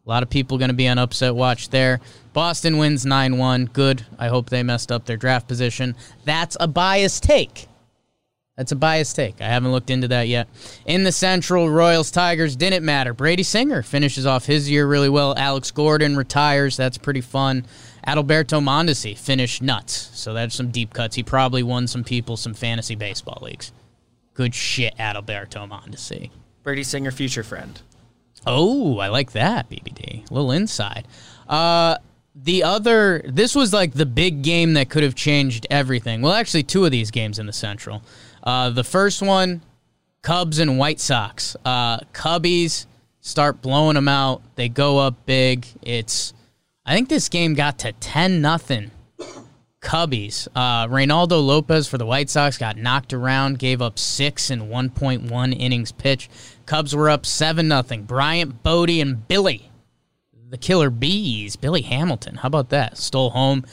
A 0.04 0.08
lot 0.08 0.22
of 0.22 0.30
people 0.30 0.58
going 0.58 0.70
to 0.70 0.74
be 0.74 0.88
on 0.88 0.98
upset 0.98 1.34
watch 1.34 1.68
there. 1.68 2.00
Boston 2.32 2.78
wins 2.78 3.06
9 3.06 3.38
1. 3.38 3.66
Good. 3.66 4.04
I 4.18 4.28
hope 4.28 4.50
they 4.50 4.62
messed 4.62 4.90
up 4.90 5.06
their 5.06 5.16
draft 5.16 5.46
position. 5.46 5.94
That's 6.24 6.56
a 6.58 6.66
biased 6.66 7.22
take. 7.22 7.68
That's 8.56 8.72
a 8.72 8.76
biased 8.76 9.16
take. 9.16 9.40
I 9.40 9.46
haven't 9.46 9.72
looked 9.72 9.90
into 9.90 10.08
that 10.08 10.28
yet. 10.28 10.48
In 10.86 11.04
the 11.04 11.12
Central, 11.12 11.70
Royals 11.70 12.10
Tigers 12.10 12.56
didn't 12.56 12.84
matter. 12.84 13.14
Brady 13.14 13.44
Singer 13.44 13.82
finishes 13.82 14.26
off 14.26 14.44
his 14.44 14.68
year 14.68 14.86
really 14.86 15.08
well. 15.08 15.34
Alex 15.38 15.70
Gordon 15.70 16.16
retires. 16.16 16.76
That's 16.76 16.98
pretty 16.98 17.22
fun. 17.22 17.64
Adalberto 18.06 18.60
Mondesi 18.60 19.16
finished 19.16 19.62
nuts. 19.62 20.10
So 20.14 20.34
that's 20.34 20.54
some 20.54 20.70
deep 20.70 20.92
cuts. 20.92 21.16
He 21.16 21.22
probably 21.22 21.62
won 21.62 21.86
some 21.86 22.04
people 22.04 22.36
some 22.36 22.54
fantasy 22.54 22.94
baseball 22.94 23.38
leagues. 23.40 23.72
Good 24.34 24.54
shit, 24.54 24.96
Adalberto 24.98 25.68
Mondesi. 25.68 26.30
Brady 26.62 26.82
Singer, 26.82 27.10
future 27.10 27.44
friend. 27.44 27.80
Oh, 28.46 28.98
I 28.98 29.08
like 29.08 29.32
that, 29.32 29.70
BBD. 29.70 30.28
A 30.30 30.34
little 30.34 30.52
inside. 30.52 31.06
Uh, 31.48 31.96
the 32.34 32.64
other, 32.64 33.22
this 33.26 33.54
was 33.54 33.72
like 33.72 33.92
the 33.92 34.06
big 34.06 34.42
game 34.42 34.74
that 34.74 34.88
could 34.88 35.02
have 35.02 35.14
changed 35.14 35.66
everything. 35.70 36.22
Well, 36.22 36.32
actually, 36.32 36.62
two 36.62 36.84
of 36.84 36.90
these 36.90 37.10
games 37.10 37.38
in 37.38 37.46
the 37.46 37.52
Central. 37.52 38.02
Uh, 38.42 38.70
the 38.70 38.84
first 38.84 39.22
one, 39.22 39.62
Cubs 40.22 40.58
and 40.58 40.78
White 40.78 40.98
Sox. 41.00 41.56
Uh, 41.64 41.98
Cubbies 42.12 42.86
start 43.20 43.60
blowing 43.60 43.94
them 43.94 44.08
out. 44.08 44.42
They 44.56 44.68
go 44.68 44.98
up 44.98 45.26
big. 45.26 45.66
It's, 45.82 46.32
I 46.86 46.94
think 46.94 47.08
this 47.08 47.28
game 47.28 47.54
got 47.54 47.78
to 47.80 47.92
10 47.92 48.40
nothing. 48.40 48.90
Cubbies. 49.82 50.46
Uh, 50.54 50.86
Reynaldo 50.86 51.44
Lopez 51.44 51.88
for 51.88 51.98
the 51.98 52.06
White 52.06 52.30
Sox 52.30 52.56
got 52.56 52.76
knocked 52.76 53.12
around, 53.12 53.58
gave 53.58 53.82
up 53.82 53.98
six 53.98 54.48
in 54.50 54.68
1.1 54.68 55.56
innings 55.58 55.92
pitch. 55.92 56.30
Cubs 56.72 56.96
were 56.96 57.10
up 57.10 57.26
7 57.26 57.68
nothing. 57.68 58.04
Bryant, 58.04 58.62
Bote, 58.62 58.88
and 58.88 59.28
Billy, 59.28 59.70
the 60.48 60.56
killer 60.56 60.88
bees, 60.88 61.54
Billy 61.54 61.82
Hamilton. 61.82 62.36
How 62.36 62.46
about 62.46 62.70
that? 62.70 62.96
Stole 62.96 63.28
home. 63.28 63.66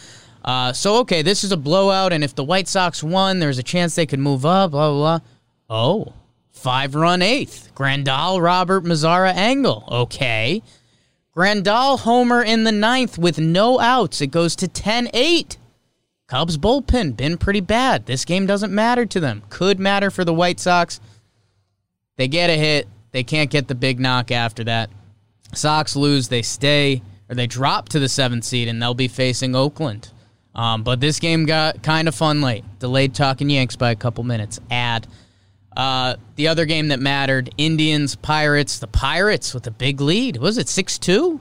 Uh, 0.43 0.73
so, 0.73 0.97
okay, 0.97 1.21
this 1.21 1.45
is 1.45 1.53
a 1.53 1.55
blowout, 1.55 2.11
and 2.11 2.25
if 2.25 2.35
the 2.35 2.43
White 2.43 2.67
Sox 2.67 3.01
won, 3.01 3.39
there's 3.39 3.57
a 3.57 3.63
chance 3.63 3.95
they 3.95 4.05
could 4.05 4.19
move 4.19 4.45
up, 4.45 4.71
blah, 4.71 4.89
blah, 4.89 5.19
blah. 5.19 5.27
Oh, 5.69 6.13
five 6.51 6.93
run 6.93 7.21
eighth. 7.21 7.71
Grandal, 7.73 8.41
Robert, 8.41 8.83
Mazara, 8.83 9.33
Engel. 9.33 9.85
Okay. 9.89 10.61
Grandal 11.33 11.99
homer 11.99 12.43
in 12.43 12.65
the 12.65 12.73
ninth 12.73 13.17
with 13.17 13.39
no 13.39 13.79
outs. 13.79 14.19
It 14.19 14.27
goes 14.27 14.57
to 14.57 14.67
10 14.67 15.07
8. 15.13 15.57
Cubs 16.27 16.57
bullpen 16.57 17.15
been 17.15 17.37
pretty 17.37 17.61
bad. 17.61 18.07
This 18.07 18.25
game 18.25 18.45
doesn't 18.45 18.75
matter 18.75 19.05
to 19.05 19.21
them. 19.21 19.43
Could 19.47 19.79
matter 19.79 20.11
for 20.11 20.25
the 20.25 20.33
White 20.33 20.59
Sox. 20.59 20.99
They 22.19 22.27
get 22.27 22.49
a 22.49 22.53
hit. 22.57 22.89
They 23.13 23.23
can't 23.23 23.49
get 23.49 23.69
the 23.69 23.75
big 23.75 23.97
knock 23.97 24.29
after 24.29 24.65
that. 24.65 24.89
Sox 25.53 25.95
lose, 25.95 26.27
they 26.27 26.41
stay 26.41 27.01
or 27.29 27.35
they 27.35 27.47
drop 27.47 27.87
to 27.89 27.99
the 27.99 28.09
seventh 28.09 28.43
seed, 28.43 28.67
and 28.67 28.81
they'll 28.81 28.93
be 28.93 29.07
facing 29.07 29.55
Oakland. 29.55 30.11
Um, 30.53 30.83
but 30.83 30.99
this 30.99 31.17
game 31.19 31.45
got 31.45 31.81
kind 31.81 32.09
of 32.09 32.15
fun 32.15 32.41
late. 32.41 32.65
Delayed 32.79 33.15
talking 33.15 33.49
Yanks 33.49 33.77
by 33.77 33.91
a 33.91 33.95
couple 33.95 34.25
minutes. 34.25 34.59
Add. 34.69 35.07
Uh, 35.77 36.15
the 36.35 36.49
other 36.49 36.65
game 36.65 36.89
that 36.89 36.99
mattered 36.99 37.51
Indians, 37.57 38.17
Pirates. 38.17 38.79
The 38.79 38.87
Pirates 38.87 39.53
with 39.53 39.65
a 39.67 39.71
big 39.71 40.01
lead. 40.01 40.37
Was 40.37 40.57
it 40.57 40.67
6 40.67 40.97
2? 40.97 41.39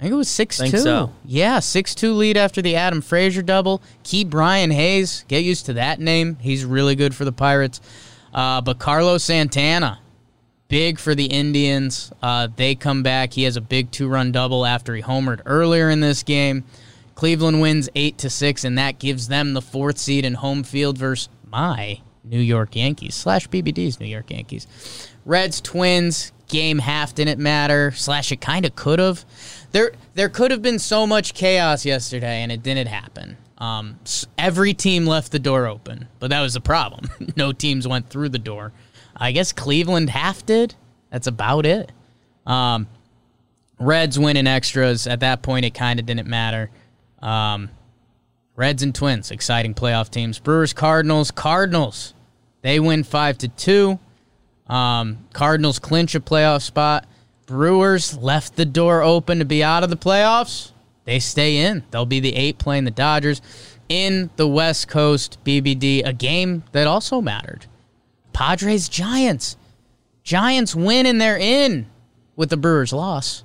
I 0.00 0.02
think 0.02 0.12
it 0.12 0.16
was 0.16 0.28
6 0.28 0.58
2. 0.58 0.78
So. 0.78 1.12
Yeah, 1.24 1.60
6 1.60 1.94
2 1.94 2.14
lead 2.14 2.36
after 2.36 2.60
the 2.60 2.74
Adam 2.74 3.00
Frazier 3.00 3.42
double. 3.42 3.80
Ke'Bryan 4.02 4.72
Hayes. 4.72 5.24
Get 5.28 5.44
used 5.44 5.66
to 5.66 5.74
that 5.74 6.00
name. 6.00 6.36
He's 6.40 6.64
really 6.64 6.96
good 6.96 7.14
for 7.14 7.24
the 7.24 7.32
Pirates. 7.32 7.80
Uh, 8.34 8.60
but 8.60 8.78
Carlos 8.78 9.22
Santana, 9.22 10.00
big 10.68 10.98
for 10.98 11.14
the 11.14 11.26
Indians. 11.26 12.12
Uh, 12.20 12.48
they 12.54 12.74
come 12.74 13.02
back. 13.02 13.32
He 13.32 13.44
has 13.44 13.56
a 13.56 13.60
big 13.60 13.90
two 13.90 14.08
run 14.08 14.32
double 14.32 14.66
after 14.66 14.94
he 14.94 15.02
homered 15.02 15.40
earlier 15.46 15.88
in 15.88 16.00
this 16.00 16.22
game. 16.22 16.64
Cleveland 17.14 17.60
wins 17.60 17.88
8 17.94 18.18
to 18.18 18.30
6, 18.30 18.64
and 18.64 18.76
that 18.76 18.98
gives 18.98 19.28
them 19.28 19.54
the 19.54 19.62
fourth 19.62 19.98
seed 19.98 20.24
in 20.24 20.34
home 20.34 20.64
field 20.64 20.98
versus 20.98 21.28
my 21.48 22.00
New 22.24 22.40
York 22.40 22.74
Yankees 22.74 23.14
slash 23.14 23.48
BBD's 23.48 24.00
New 24.00 24.06
York 24.06 24.30
Yankees. 24.30 24.66
Reds 25.24 25.60
Twins 25.60 26.32
game 26.48 26.78
half 26.78 27.14
didn't 27.14 27.40
matter 27.40 27.92
slash 27.92 28.32
it 28.32 28.40
kind 28.40 28.66
of 28.66 28.74
could 28.74 28.98
have. 28.98 29.24
There 29.72 29.92
there 30.14 30.28
could 30.28 30.50
have 30.50 30.62
been 30.62 30.78
so 30.78 31.06
much 31.06 31.34
chaos 31.34 31.84
yesterday 31.84 32.42
and 32.42 32.52
it 32.52 32.62
didn't 32.62 32.88
happen. 32.88 33.36
Um, 33.58 34.00
every 34.36 34.74
team 34.74 35.06
left 35.06 35.32
the 35.32 35.38
door 35.38 35.66
open, 35.66 36.08
but 36.18 36.30
that 36.30 36.40
was 36.40 36.54
the 36.54 36.60
problem. 36.60 37.08
no 37.36 37.52
teams 37.52 37.86
went 37.86 38.08
through 38.08 38.30
the 38.30 38.38
door. 38.38 38.72
I 39.16 39.32
guess 39.32 39.52
Cleveland 39.52 40.10
half 40.10 40.44
did. 40.44 40.74
That's 41.10 41.26
about 41.26 41.66
it. 41.66 41.92
Um, 42.46 42.88
Reds 43.78 44.18
win 44.18 44.36
in 44.36 44.46
extras. 44.46 45.06
At 45.06 45.20
that 45.20 45.42
point, 45.42 45.64
it 45.64 45.74
kind 45.74 46.00
of 46.00 46.06
didn't 46.06 46.26
matter. 46.26 46.70
Um, 47.20 47.70
Reds 48.56 48.82
and 48.82 48.94
Twins, 48.94 49.30
exciting 49.30 49.74
playoff 49.74 50.10
teams. 50.10 50.38
Brewers, 50.38 50.72
Cardinals, 50.72 51.30
Cardinals. 51.30 52.14
They 52.62 52.80
win 52.80 53.04
five 53.04 53.38
to 53.38 53.48
two. 53.48 53.98
Um, 54.66 55.26
Cardinals 55.32 55.78
clinch 55.78 56.14
a 56.14 56.20
playoff 56.20 56.62
spot. 56.62 57.06
Brewers 57.46 58.16
left 58.16 58.56
the 58.56 58.64
door 58.64 59.02
open 59.02 59.38
to 59.40 59.44
be 59.44 59.62
out 59.62 59.84
of 59.84 59.90
the 59.90 59.96
playoffs. 59.96 60.70
They 61.04 61.18
stay 61.18 61.58
in. 61.58 61.84
They'll 61.90 62.06
be 62.06 62.20
the 62.20 62.34
eight 62.34 62.58
playing 62.58 62.84
the 62.84 62.90
Dodgers 62.90 63.42
in 63.88 64.30
the 64.36 64.48
West 64.48 64.88
Coast 64.88 65.38
BBD, 65.44 66.06
a 66.06 66.12
game 66.12 66.64
that 66.72 66.86
also 66.86 67.20
mattered. 67.20 67.66
Padres 68.32 68.88
Giants. 68.88 69.56
Giants 70.22 70.74
win 70.74 71.06
and 71.06 71.20
they're 71.20 71.38
in 71.38 71.86
with 72.36 72.50
the 72.50 72.56
Brewers 72.56 72.92
loss. 72.92 73.44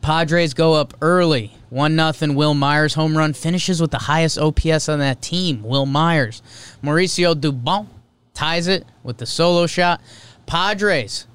Padres 0.00 0.54
go 0.54 0.74
up 0.74 0.94
early. 1.02 1.52
1 1.70 1.96
nothing. 1.96 2.34
Wil 2.34 2.54
Myers 2.54 2.94
home 2.94 3.16
run 3.16 3.32
finishes 3.32 3.80
with 3.80 3.90
the 3.90 3.98
highest 3.98 4.38
OPS 4.38 4.88
on 4.88 5.00
that 5.00 5.20
team. 5.20 5.62
Wil 5.62 5.84
Myers. 5.84 6.42
Mauricio 6.82 7.34
Dubon 7.34 7.88
ties 8.32 8.68
it 8.68 8.84
with 9.02 9.18
the 9.18 9.26
solo 9.26 9.66
shot. 9.66 10.00
Padres. 10.46 11.26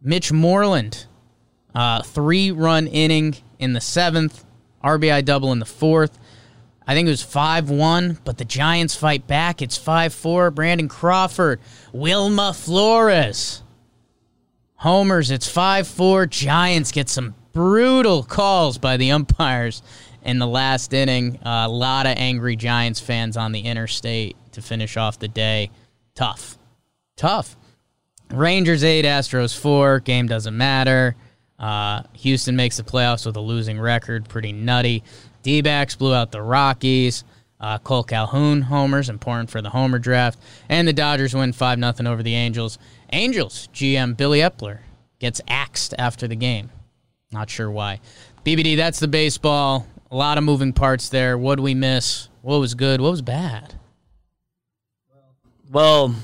Mitch 0.00 0.32
Moreland. 0.32 1.06
Uh, 1.74 2.02
three 2.02 2.50
run 2.50 2.86
inning 2.86 3.36
in 3.62 3.72
the 3.72 3.80
seventh. 3.80 4.44
RBI 4.82 5.24
double 5.24 5.52
in 5.52 5.60
the 5.60 5.64
fourth. 5.64 6.18
I 6.86 6.94
think 6.94 7.06
it 7.06 7.10
was 7.10 7.22
5 7.22 7.70
1, 7.70 8.18
but 8.24 8.38
the 8.38 8.44
Giants 8.44 8.96
fight 8.96 9.26
back. 9.26 9.62
It's 9.62 9.76
5 9.76 10.12
4. 10.12 10.50
Brandon 10.50 10.88
Crawford. 10.88 11.60
Wilmer 11.92 12.52
Flores. 12.52 13.62
Homers, 14.76 15.30
it's 15.30 15.48
5 15.48 15.86
4. 15.86 16.26
Giants 16.26 16.90
get 16.90 17.08
some 17.08 17.36
brutal 17.52 18.24
calls 18.24 18.78
by 18.78 18.96
the 18.96 19.12
umpires 19.12 19.82
in 20.24 20.38
the 20.38 20.46
last 20.46 20.92
inning. 20.92 21.38
a 21.42 21.68
lot 21.68 22.06
of 22.06 22.16
angry 22.16 22.56
Giants 22.56 23.00
fans 23.00 23.36
on 23.36 23.52
the 23.52 23.60
interstate 23.60 24.36
to 24.52 24.62
finish 24.62 24.96
off 24.96 25.18
the 25.18 25.28
day. 25.28 25.70
Tough. 26.14 26.58
Tough. 27.16 27.56
Rangers 28.30 28.82
8, 28.82 29.04
Astros 29.04 29.56
4. 29.56 30.00
Game 30.00 30.26
doesn't 30.26 30.56
matter. 30.56 31.14
Uh, 31.62 32.02
Houston 32.14 32.56
makes 32.56 32.76
the 32.76 32.82
playoffs 32.82 33.24
with 33.24 33.36
a 33.36 33.40
losing 33.40 33.80
record. 33.80 34.28
Pretty 34.28 34.52
nutty. 34.52 35.04
D 35.42 35.62
backs 35.62 35.94
blew 35.94 36.12
out 36.12 36.32
the 36.32 36.42
Rockies. 36.42 37.24
Uh, 37.60 37.78
Kole 37.78 38.04
Calhoun 38.06 38.62
homers, 38.62 39.08
important 39.08 39.48
for 39.48 39.62
the 39.62 39.70
homer 39.70 40.00
draft. 40.00 40.40
And 40.68 40.86
the 40.86 40.92
Dodgers 40.92 41.32
win 41.32 41.52
5 41.52 41.78
0 41.78 42.12
over 42.12 42.22
the 42.22 42.34
Angels. 42.34 42.76
Angels 43.12 43.68
GM 43.72 44.16
Billy 44.16 44.40
Eppler 44.40 44.80
gets 45.20 45.40
axed 45.46 45.94
after 45.96 46.26
the 46.26 46.34
game. 46.34 46.70
Not 47.30 47.48
sure 47.48 47.70
why. 47.70 48.00
BBD, 48.44 48.76
that's 48.76 48.98
the 48.98 49.06
baseball. 49.06 49.86
A 50.10 50.16
lot 50.16 50.38
of 50.38 50.44
moving 50.44 50.72
parts 50.72 51.08
there. 51.08 51.38
What 51.38 51.54
do 51.54 51.62
we 51.62 51.74
miss? 51.74 52.28
What 52.42 52.58
was 52.58 52.74
good? 52.74 53.00
What 53.00 53.12
was 53.12 53.22
bad? 53.22 53.74
Well, 55.70 56.14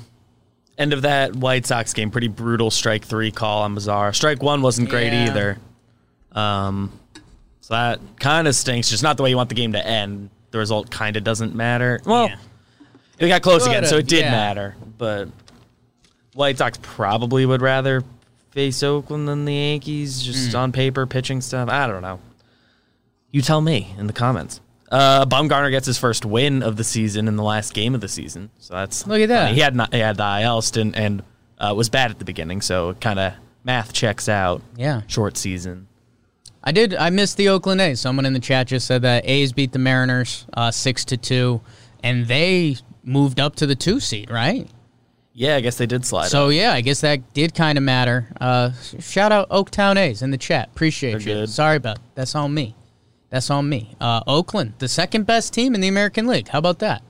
end 0.79 0.93
of 0.93 1.03
that 1.03 1.35
White 1.37 1.67
Sox 1.67 1.93
game, 1.93 2.11
pretty 2.11 2.29
brutal 2.29 2.71
strike 2.71 3.05
three 3.05 3.31
call 3.31 3.63
on 3.63 3.75
Mazar. 3.75 4.15
Strike 4.15 4.43
one 4.43 4.63
wasn't 4.63 4.89
great 4.89 5.13
Yeah. 5.13 5.27
either. 5.27 5.59
Um, 6.33 6.93
so 7.61 7.75
that 7.75 8.01
kind 8.21 8.47
of 8.49 8.55
stinks. 8.55 8.89
Just 8.89 9.03
not 9.03 9.17
the 9.17 9.23
way 9.25 9.31
you 9.31 9.37
want 9.37 9.49
the 9.49 9.55
game 9.55 9.73
to 9.73 9.85
end. 9.87 10.31
The 10.53 10.59
result 10.59 10.91
kind 10.91 11.17
of 11.17 11.25
doesn't 11.25 11.55
matter. 11.55 12.01
Well, 12.07 12.29
Yeah. 12.29 12.37
it 13.19 13.29
got 13.29 13.43
close 13.43 13.63
again, 13.67 13.79
Could've, 13.79 13.91
so 13.91 13.97
it 13.99 14.07
did 14.07 14.21
yeah. 14.21 14.31
matter. 14.31 14.77
But 14.97 15.29
White 16.35 16.57
Sox 16.59 16.79
probably 16.81 17.45
would 17.45 17.61
rather 17.61 18.03
face 18.53 18.83
Oakland 18.83 19.29
than 19.29 19.45
the 19.45 19.55
Yankees, 19.55 20.23
just 20.23 20.53
Hmm. 20.53 20.57
on 20.59 20.73
paper, 20.73 21.07
pitching 21.07 21.41
stuff. 21.41 21.69
I 21.69 21.87
don't 21.87 22.03
know. 22.03 22.21
You 23.31 23.43
tell 23.43 23.61
me 23.61 23.95
in 23.99 24.07
the 24.07 24.13
comments. 24.13 24.61
Uh, 24.91 25.27
Bumgarner 25.27 25.71
gets 25.71 25.87
his 25.87 25.99
first 25.99 26.25
win 26.25 26.63
of 26.63 26.77
the 26.77 26.85
season 26.85 27.29
in 27.29 27.37
the 27.37 27.43
last 27.43 27.75
game 27.75 27.95
of 27.95 28.01
the 28.01 28.09
season, 28.09 28.51
so 28.59 28.75
that's 28.75 29.07
Look 29.07 29.21
at 29.21 29.29
that. 29.29 29.43
funny. 29.47 29.55
He 29.55 29.61
had 29.61 29.75
not, 29.77 29.93
he 29.93 30.01
had 30.01 30.17
the 30.17 30.41
IL 30.43 30.63
stint 30.63 30.97
and 30.97 31.23
uh, 31.59 31.75
was 31.77 31.89
bad 31.91 32.11
at 32.11 32.19
the 32.19 32.25
beginning, 32.25 32.61
so 32.63 32.95
kind 32.95 33.19
of 33.19 33.35
math 33.65 33.93
checks 33.93 34.29
out. 34.29 34.63
Yeah. 34.77 35.03
Short 35.07 35.37
season. 35.37 35.89
I 36.65 36.73
did. 36.73 36.95
I 36.95 37.11
missed 37.11 37.37
the 37.37 37.49
Oakland 37.51 37.81
A's. 37.81 38.01
Someone 38.01 38.27
in 38.27 38.33
the 38.33 38.41
chat 38.41 38.67
just 38.67 38.87
said 38.87 39.03
that 39.03 39.27
A's 39.29 39.53
beat 39.53 39.73
the 39.73 39.79
Mariners 39.79 40.45
uh, 40.55 40.71
six 40.71 41.05
to 41.07 41.17
two, 41.17 41.61
and 42.03 42.27
they 42.27 42.77
moved 43.05 43.41
up 43.41 43.57
to 43.57 43.67
the 43.67 43.75
two 43.77 44.01
seed, 44.01 44.31
right? 44.31 44.69
Yeah, 45.33 45.55
I 45.55 45.61
guess 45.61 45.77
they 45.77 45.87
did 45.87 46.05
slide. 46.05 46.29
So 46.29 46.47
up. 46.49 46.53
yeah, 46.53 46.73
I 46.73 46.81
guess 46.81 47.01
that 47.03 47.33
did 47.33 47.55
kind 47.55 47.79
of 47.79 47.85
matter. 47.85 48.29
Uh, 48.41 48.73
shout 48.99 49.31
out 49.31 49.49
Oaktown 49.51 49.97
A's 49.97 50.21
in 50.23 50.31
the 50.33 50.37
chat. 50.39 50.69
Appreciate 50.73 51.13
They're 51.13 51.21
you. 51.21 51.27
good. 51.43 51.49
Sorry 51.51 51.77
about 51.77 51.99
that's 52.17 52.35
on 52.35 52.53
me. 52.53 52.75
That's 53.31 53.51
on 53.51 53.69
me. 53.69 53.95
Uh, 54.01 54.23
Oakland, 54.27 54.75
the 54.79 54.89
second 54.89 55.27
best 55.27 55.53
team 55.53 55.75
in 55.75 55.81
the 55.81 55.89
American 55.89 56.27
League. 56.27 56.49
How 56.49 56.59
about 56.59 56.79
that? 56.81 57.03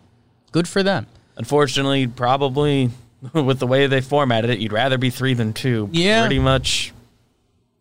Good 0.52 0.66
for 0.68 0.83
them. 0.83 1.07
unfortunately, 1.37 2.07
probably 2.09 2.90
with 3.33 3.59
the 3.61 3.66
way 3.66 3.87
they 3.87 4.00
formatted 4.00 4.50
it, 4.50 4.59
you'd 4.59 4.72
rather 4.72 4.98
be 4.98 5.11
three 5.11 5.35
than 5.35 5.52
two. 5.52 5.88
Yeah. 5.92 6.22
pretty 6.22 6.38
much 6.40 6.92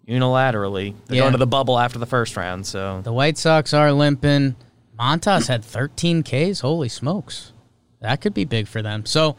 unilaterally. 0.07 0.93
They're 1.07 1.15
Yeah. 1.17 1.21
going 1.23 1.31
to 1.33 1.37
the 1.39 1.47
bubble 1.47 1.77
after 1.79 1.97
the 1.99 2.05
first 2.05 2.37
round, 2.37 2.65
so 2.65 3.01
The 3.03 3.11
White 3.13 3.37
Sox 3.37 3.73
are 3.73 3.91
limping. 3.91 4.55
Montas 4.99 5.47
had 5.47 5.63
13 5.63 6.23
Ks. 6.23 6.59
Holy 6.61 6.89
smokes. 6.89 7.51
That 7.99 8.21
could 8.21 8.33
be 8.33 8.45
big 8.45 8.67
for 8.67 8.81
them. 8.81 9.05
So 9.05 9.35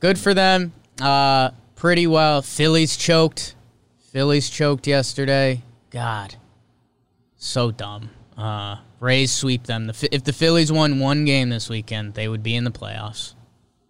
good 0.00 0.18
for 0.18 0.34
them. 0.34 0.72
Uh, 1.00 1.50
pretty 1.76 2.06
well. 2.06 2.42
Phillies 2.42 2.96
choked. 2.96 3.54
Phillies 4.12 4.50
choked 4.50 4.86
yesterday. 4.86 5.62
God. 5.90 6.34
So 7.36 7.70
dumb. 7.70 8.10
Uh, 8.40 8.78
Rays 9.00 9.32
sweep 9.32 9.64
them. 9.64 9.86
The, 9.86 10.08
if 10.14 10.24
the 10.24 10.32
Phillies 10.32 10.70
won 10.72 10.98
one 10.98 11.24
game 11.24 11.48
this 11.50 11.68
weekend, 11.68 12.14
they 12.14 12.28
would 12.28 12.42
be 12.42 12.54
in 12.54 12.64
the 12.64 12.70
playoffs. 12.70 13.34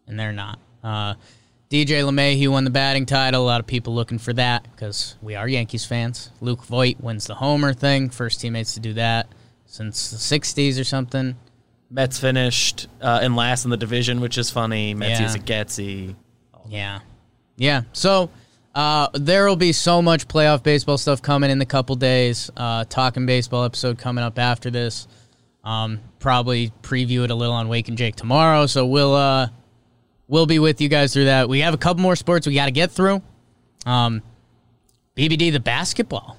And 0.06 0.18
they're 0.18 0.32
not. 0.32 0.58
Uh, 0.82 1.14
DJ 1.70 2.02
LeMahieu 2.02 2.48
won 2.48 2.64
the 2.64 2.70
batting 2.70 3.06
title. 3.06 3.44
A 3.44 3.46
lot 3.46 3.60
of 3.60 3.66
people 3.66 3.94
looking 3.94 4.18
for 4.18 4.32
that 4.32 4.64
because 4.70 5.16
we 5.22 5.36
are 5.36 5.46
Yankees 5.48 5.84
fans. 5.84 6.30
Luke 6.40 6.64
Voit 6.64 7.00
wins 7.00 7.26
the 7.26 7.34
homer 7.36 7.72
thing. 7.72 8.10
First 8.10 8.40
teammates 8.40 8.74
to 8.74 8.80
do 8.80 8.94
that 8.94 9.28
since 9.66 10.10
the 10.10 10.16
60s 10.16 10.80
or 10.80 10.84
something. 10.84 11.36
Mets 11.90 12.18
finished 12.18 12.88
uh, 13.00 13.20
in 13.22 13.34
last 13.36 13.64
in 13.64 13.70
the 13.70 13.76
division, 13.76 14.20
which 14.20 14.36
is 14.38 14.50
funny. 14.50 14.94
Mets 14.94 15.20
Yeah. 15.20 15.26
is 15.26 15.34
a 15.34 15.38
Getsy. 15.40 16.14
Yeah. 16.68 17.00
Yeah. 17.56 17.82
So 17.92 18.30
uh, 18.74 19.08
there 19.14 19.46
will 19.46 19.56
be 19.56 19.72
so 19.72 20.00
much 20.00 20.28
playoff 20.28 20.62
baseball 20.62 20.98
stuff 20.98 21.20
coming 21.22 21.50
in 21.50 21.58
the 21.58 21.66
couple 21.66 21.96
days. 21.96 22.50
Uh, 22.56 22.84
talking 22.84 23.26
baseball 23.26 23.64
episode 23.64 23.98
coming 23.98 24.22
up 24.22 24.38
after 24.38 24.70
this. 24.70 25.08
Um, 25.64 26.00
probably 26.20 26.72
preview 26.82 27.24
it 27.24 27.30
a 27.30 27.34
little 27.34 27.54
on 27.54 27.68
Wake 27.68 27.88
and 27.88 27.98
Jake 27.98 28.16
tomorrow. 28.16 28.66
So 28.66 28.86
we'll 28.86 29.14
uh, 29.14 29.48
we'll 30.28 30.46
be 30.46 30.58
with 30.58 30.80
you 30.80 30.88
guys 30.88 31.12
through 31.12 31.26
that. 31.26 31.48
We 31.48 31.60
have 31.60 31.74
a 31.74 31.78
couple 31.78 32.02
more 32.02 32.16
sports 32.16 32.46
we 32.46 32.54
got 32.54 32.66
to 32.66 32.70
get 32.70 32.90
through. 32.90 33.22
Um, 33.84 34.22
BBD 35.16 35.52
the 35.52 35.60
basketball. 35.60 36.36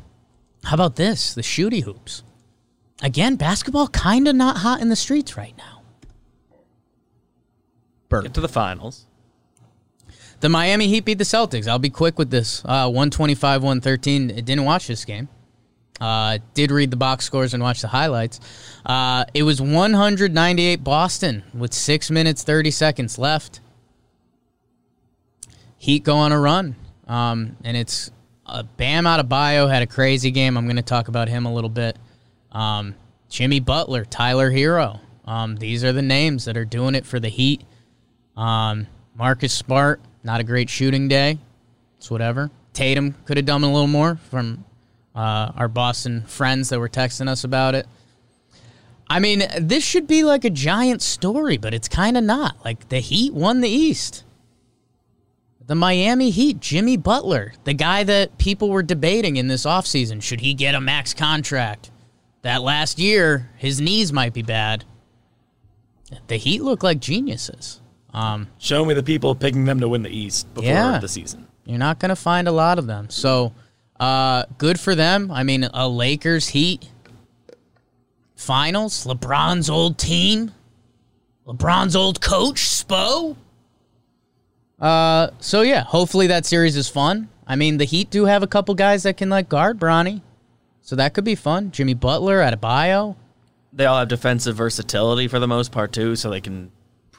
How 0.63 0.75
about 0.75 0.95
this? 0.95 1.33
The 1.33 1.41
shooty 1.41 1.83
hoops. 1.83 2.23
Again, 3.01 3.35
basketball 3.35 3.87
kind 3.87 4.27
of 4.27 4.35
not 4.35 4.57
hot 4.57 4.79
in 4.79 4.89
the 4.89 4.95
streets 4.95 5.35
right 5.35 5.55
now. 5.57 5.81
Burp. 8.09 8.23
Get 8.23 8.33
to 8.35 8.41
the 8.41 8.49
finals. 8.49 9.05
The 10.41 10.49
Miami 10.49 10.87
Heat 10.87 11.05
beat 11.05 11.19
the 11.19 11.23
Celtics. 11.23 11.67
I'll 11.67 11.79
be 11.79 11.91
quick 11.91 12.17
with 12.17 12.31
this. 12.31 12.65
Uh, 12.65 12.89
125 12.89 13.61
113. 13.61 14.27
Didn't 14.27 14.65
watch 14.65 14.87
this 14.87 15.05
game. 15.05 15.29
Uh, 15.99 16.39
did 16.55 16.71
read 16.71 16.89
the 16.89 16.97
box 16.97 17.25
scores 17.25 17.53
and 17.53 17.61
watch 17.61 17.81
the 17.81 17.87
highlights. 17.87 18.39
Uh, 18.83 19.23
it 19.35 19.43
was 19.43 19.61
198 19.61 20.83
Boston 20.83 21.43
with 21.53 21.75
6 21.75 22.09
minutes 22.09 22.41
30 22.41 22.71
seconds 22.71 23.19
left. 23.19 23.59
Heat 25.77 26.03
go 26.03 26.15
on 26.15 26.31
a 26.31 26.39
run. 26.39 26.75
Um, 27.07 27.55
and 27.63 27.77
it's 27.77 28.09
uh, 28.47 28.63
Bam 28.77 29.03
Adebayo 29.03 29.69
had 29.69 29.83
a 29.83 29.87
crazy 29.87 30.31
game. 30.31 30.57
I'm 30.57 30.65
going 30.65 30.75
to 30.77 30.81
talk 30.81 31.07
about 31.07 31.27
him 31.27 31.45
a 31.45 31.53
little 31.53 31.69
bit. 31.69 31.97
Um, 32.51 32.95
Jimmy 33.29 33.59
Butler, 33.59 34.05
Tyler 34.05 34.51
Herro. 34.51 35.01
Um, 35.25 35.55
these 35.55 35.83
are 35.83 35.93
the 35.93 36.01
names 36.01 36.45
that 36.45 36.57
are 36.57 36.65
doing 36.65 36.95
it 36.95 37.05
for 37.05 37.19
the 37.19 37.29
Heat. 37.29 37.61
Um, 38.35 38.87
Marcus 39.15 39.53
Smart, 39.53 40.01
not 40.23 40.39
a 40.39 40.43
great 40.43 40.69
shooting 40.69 41.07
day. 41.07 41.37
It's 41.97 42.09
whatever. 42.09 42.51
Tatum 42.73 43.15
could 43.25 43.37
have 43.37 43.45
done 43.45 43.63
a 43.63 43.71
little 43.71 43.87
more 43.87 44.15
from 44.29 44.65
uh, 45.15 45.51
our 45.55 45.67
Boston 45.67 46.23
friends 46.23 46.69
that 46.69 46.79
were 46.79 46.89
texting 46.89 47.27
us 47.27 47.43
about 47.43 47.75
it. 47.75 47.87
I 49.09 49.19
mean, 49.19 49.43
this 49.59 49.83
should 49.83 50.07
be 50.07 50.23
like 50.23 50.45
a 50.45 50.49
giant 50.49 51.01
story, 51.01 51.57
but 51.57 51.73
it's 51.73 51.89
kind 51.89 52.15
of 52.15 52.23
not. 52.23 52.63
Like, 52.63 52.87
the 52.87 52.99
Heat 52.99 53.33
won 53.33 53.59
the 53.59 53.69
East. 53.69 54.23
The 55.67 55.75
Miami 55.75 56.29
Heat, 56.29 56.61
Jimmy 56.61 56.95
Butler, 56.95 57.53
the 57.65 57.73
guy 57.73 58.03
that 58.05 58.37
people 58.37 58.69
were 58.69 58.83
debating 58.83 59.35
in 59.35 59.49
this 59.49 59.65
offseason. 59.65 60.21
Should 60.21 60.39
he 60.39 60.53
get 60.53 60.75
a 60.75 60.81
max 60.81 61.13
contract? 61.13 61.91
That 62.41 62.61
last 62.61 62.99
year, 62.99 63.49
his 63.57 63.81
knees 63.81 64.13
might 64.13 64.33
be 64.33 64.43
bad. 64.43 64.85
The 66.27 66.37
Heat 66.37 66.61
look 66.61 66.81
like 66.81 66.99
geniuses. 66.99 67.80
Um, 68.13 68.47
Show 68.57 68.83
me 68.85 68.93
the 68.93 69.03
people 69.03 69.35
picking 69.35 69.65
them 69.65 69.79
to 69.79 69.87
win 69.87 70.03
the 70.03 70.09
East 70.09 70.53
before 70.53 70.69
Yeah. 70.69 70.99
the 70.99 71.07
season. 71.07 71.47
You're 71.65 71.77
not 71.79 71.99
going 71.99 72.09
to 72.09 72.15
find 72.15 72.47
a 72.47 72.51
lot 72.51 72.77
of 72.79 72.87
them. 72.87 73.09
So, 73.09 73.53
uh, 73.99 74.43
good 74.57 74.79
for 74.79 74.95
them. 74.95 75.31
I 75.31 75.43
mean, 75.43 75.63
a 75.73 75.87
Lakers 75.87 76.49
Heat 76.49 76.89
finals, 78.35 79.05
LeBron's 79.05 79.69
old 79.69 79.97
team, 79.97 80.51
LeBron's 81.47 81.95
old 81.95 82.21
coach, 82.21 82.57
Spo. 82.61 83.35
Uh, 84.79 85.29
so 85.39 85.61
yeah, 85.61 85.83
hopefully 85.83 86.27
that 86.27 86.45
series 86.45 86.75
is 86.75 86.87
fun. 86.89 87.29
I 87.45 87.55
mean, 87.55 87.77
the 87.77 87.85
Heat 87.85 88.09
do 88.09 88.25
have 88.25 88.41
a 88.43 88.47
couple 88.47 88.73
guys 88.75 89.03
that 89.03 89.17
can 89.17 89.29
like 89.29 89.47
guard 89.49 89.79
Bronny, 89.79 90.21
so 90.81 90.95
that 90.95 91.13
could 91.13 91.23
be 91.23 91.35
fun. 91.35 91.71
Jimmy 91.71 91.93
Butler, 91.93 92.39
Adebayo. 92.39 93.15
They 93.73 93.85
all 93.85 93.99
have 93.99 94.07
defensive 94.07 94.55
versatility 94.57 95.27
for 95.27 95.39
the 95.39 95.47
most 95.47 95.71
part 95.71 95.93
too, 95.93 96.15
so 96.15 96.29
they 96.29 96.41
can 96.41 96.71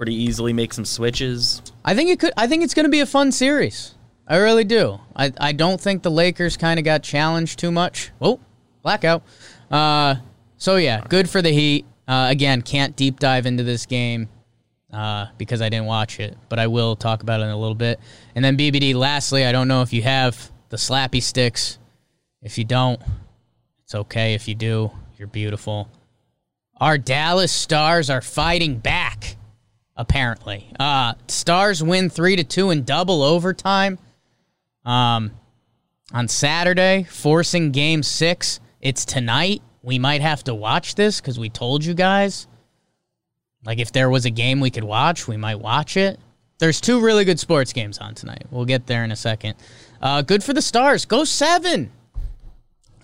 pretty 0.02 0.16
easily 0.16 0.52
make 0.52 0.72
some 0.72 0.84
switches. 0.84 1.62
I 1.84 1.94
think 1.94 2.10
it 2.10 2.18
could. 2.18 2.32
I 2.36 2.48
think 2.48 2.64
it's 2.64 2.74
going 2.74 2.86
to 2.86 2.90
be 2.90 2.98
a 2.98 3.06
fun 3.06 3.30
series. 3.30 3.94
I 4.26 4.38
really 4.38 4.64
do. 4.64 4.98
I, 5.14 5.32
I 5.38 5.52
don't 5.52 5.80
think 5.80 6.02
the 6.02 6.10
Lakers 6.10 6.56
kind 6.56 6.80
of 6.80 6.84
got 6.84 7.04
challenged 7.04 7.60
too 7.60 7.70
much. 7.70 8.10
Oh, 8.20 8.40
blackout. 8.82 9.22
Uh, 9.70 10.16
so 10.56 10.74
yeah, 10.74 11.04
good 11.08 11.30
for 11.30 11.40
the 11.40 11.52
Heat. 11.52 11.84
Uh, 12.08 12.26
again, 12.28 12.62
can't 12.62 12.96
deep 12.96 13.20
dive 13.20 13.46
into 13.46 13.62
this 13.62 13.86
game 13.86 14.28
uh, 14.92 15.26
because 15.38 15.62
I 15.62 15.68
didn't 15.68 15.86
watch 15.86 16.18
it, 16.18 16.36
but 16.48 16.58
I 16.58 16.66
will 16.66 16.96
talk 16.96 17.22
about 17.22 17.40
it 17.40 17.44
in 17.44 17.50
a 17.50 17.56
little 17.56 17.76
bit. 17.76 18.00
And 18.34 18.44
then 18.44 18.58
BBD. 18.58 18.96
Lastly, 18.96 19.44
I 19.44 19.52
don't 19.52 19.68
know 19.68 19.82
if 19.82 19.92
you 19.92 20.02
have 20.02 20.50
the 20.70 20.78
slappy 20.78 21.22
sticks. 21.22 21.78
If 22.42 22.58
you 22.58 22.64
don't, 22.64 23.00
it's 23.84 23.94
okay. 23.94 24.34
If 24.34 24.48
you 24.48 24.56
do, 24.56 24.90
you're 25.16 25.28
beautiful. 25.28 25.88
Our 26.80 26.98
Dallas 26.98 27.52
Stars 27.52 28.10
are 28.10 28.20
fighting 28.20 28.78
back 28.78 29.36
apparently. 29.96 30.70
Uh, 30.78 31.14
Stars 31.28 31.82
win 31.82 32.10
three 32.10 32.36
to 32.36 32.44
two 32.44 32.70
in 32.70 32.84
double 32.84 33.22
overtime. 33.22 33.98
Um, 34.84 35.32
on 36.12 36.28
Saturday, 36.28 37.04
forcing 37.04 37.70
Game 37.70 38.02
Six. 38.02 38.60
It's 38.80 39.04
tonight. 39.04 39.62
We 39.82 39.98
might 39.98 40.20
have 40.20 40.44
to 40.44 40.54
watch 40.54 40.94
this 40.94 41.20
because 41.20 41.38
we 41.38 41.48
told 41.48 41.84
you 41.84 41.94
guys. 41.94 42.46
Like 43.64 43.78
if 43.78 43.92
there 43.92 44.10
was 44.10 44.24
a 44.24 44.30
game 44.30 44.60
we 44.60 44.70
could 44.70 44.84
watch, 44.84 45.26
we 45.26 45.36
might 45.36 45.60
watch 45.60 45.96
it. 45.96 46.18
There's 46.58 46.80
two 46.80 47.00
really 47.00 47.24
good 47.24 47.40
sports 47.40 47.72
games 47.72 47.98
on 47.98 48.14
tonight. 48.14 48.44
We'll 48.50 48.64
get 48.64 48.86
there 48.86 49.04
in 49.04 49.10
a 49.12 49.16
second. 49.16 49.54
Uh, 50.00 50.22
good 50.22 50.44
for 50.44 50.52
the 50.52 50.62
Stars. 50.62 51.04
Go 51.04 51.24
seven. 51.24 51.90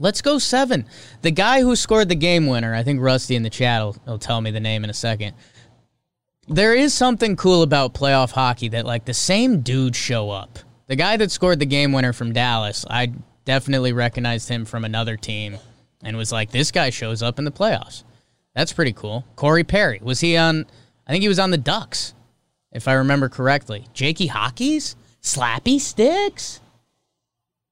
Let's 0.01 0.22
go 0.22 0.38
seven. 0.38 0.87
The 1.22 1.33
guy 1.33 1.62
who 1.62 1.74
scored 1.74 2.09
the 2.09 2.14
game 2.14 2.46
winner, 2.46 2.72
I 2.74 2.85
think 2.85 3.01
Rusty 3.01 3.35
in 3.35 3.42
the 3.42 3.51
chat 3.51 3.83
will, 3.83 3.96
will 4.07 4.18
tell 4.18 4.40
me 4.40 4.51
the 4.51 4.61
name 4.61 4.85
in 4.85 4.90
a 4.90 4.94
second 4.94 5.35
there 6.48 6.74
is 6.74 6.94
something 6.94 7.37
cool 7.37 7.62
about 7.62 7.94
playoff 7.94 8.32
hockey 8.32 8.68
that 8.68 8.87
like 8.87 9.04
the 9.04 9.14
same 9.14 9.61
dude 9.61 9.94
show 9.94 10.30
up. 10.30 10.58
The 10.87 10.96
guy 10.96 11.16
that 11.16 11.30
scored 11.30 11.58
the 11.58 11.66
game 11.66 11.92
winner 11.92 12.12
from 12.12 12.32
Dallas, 12.32 12.87
I 12.88 13.12
definitely 13.44 13.92
recognized 13.92 14.48
him 14.48 14.64
from 14.64 14.84
another 14.84 15.16
team 15.16 15.58
and 16.02 16.16
was 16.16 16.32
like, 16.32 16.50
this 16.50 16.70
guy 16.70 16.90
shows 16.90 17.22
up 17.22 17.38
in 17.38 17.44
the 17.44 17.50
playoffs. 17.50 18.04
That's 18.54 18.72
pretty 18.72 18.92
cool. 18.92 19.24
Corey 19.37 19.64
Perry. 19.64 20.00
Was 20.02 20.20
he 20.20 20.37
on 20.37 20.66
I 21.06 21.12
think 21.12 21.22
he 21.22 21.28
was 21.28 21.38
on 21.38 21.50
the 21.50 21.58
Ducks, 21.58 22.14
if 22.70 22.87
I 22.87 22.94
remember 22.94 23.28
correctly. 23.28 23.87
Jakey 23.94 24.26
Hockey's? 24.26 24.94
Slappy 25.22 25.80
Sticks? 25.80 26.61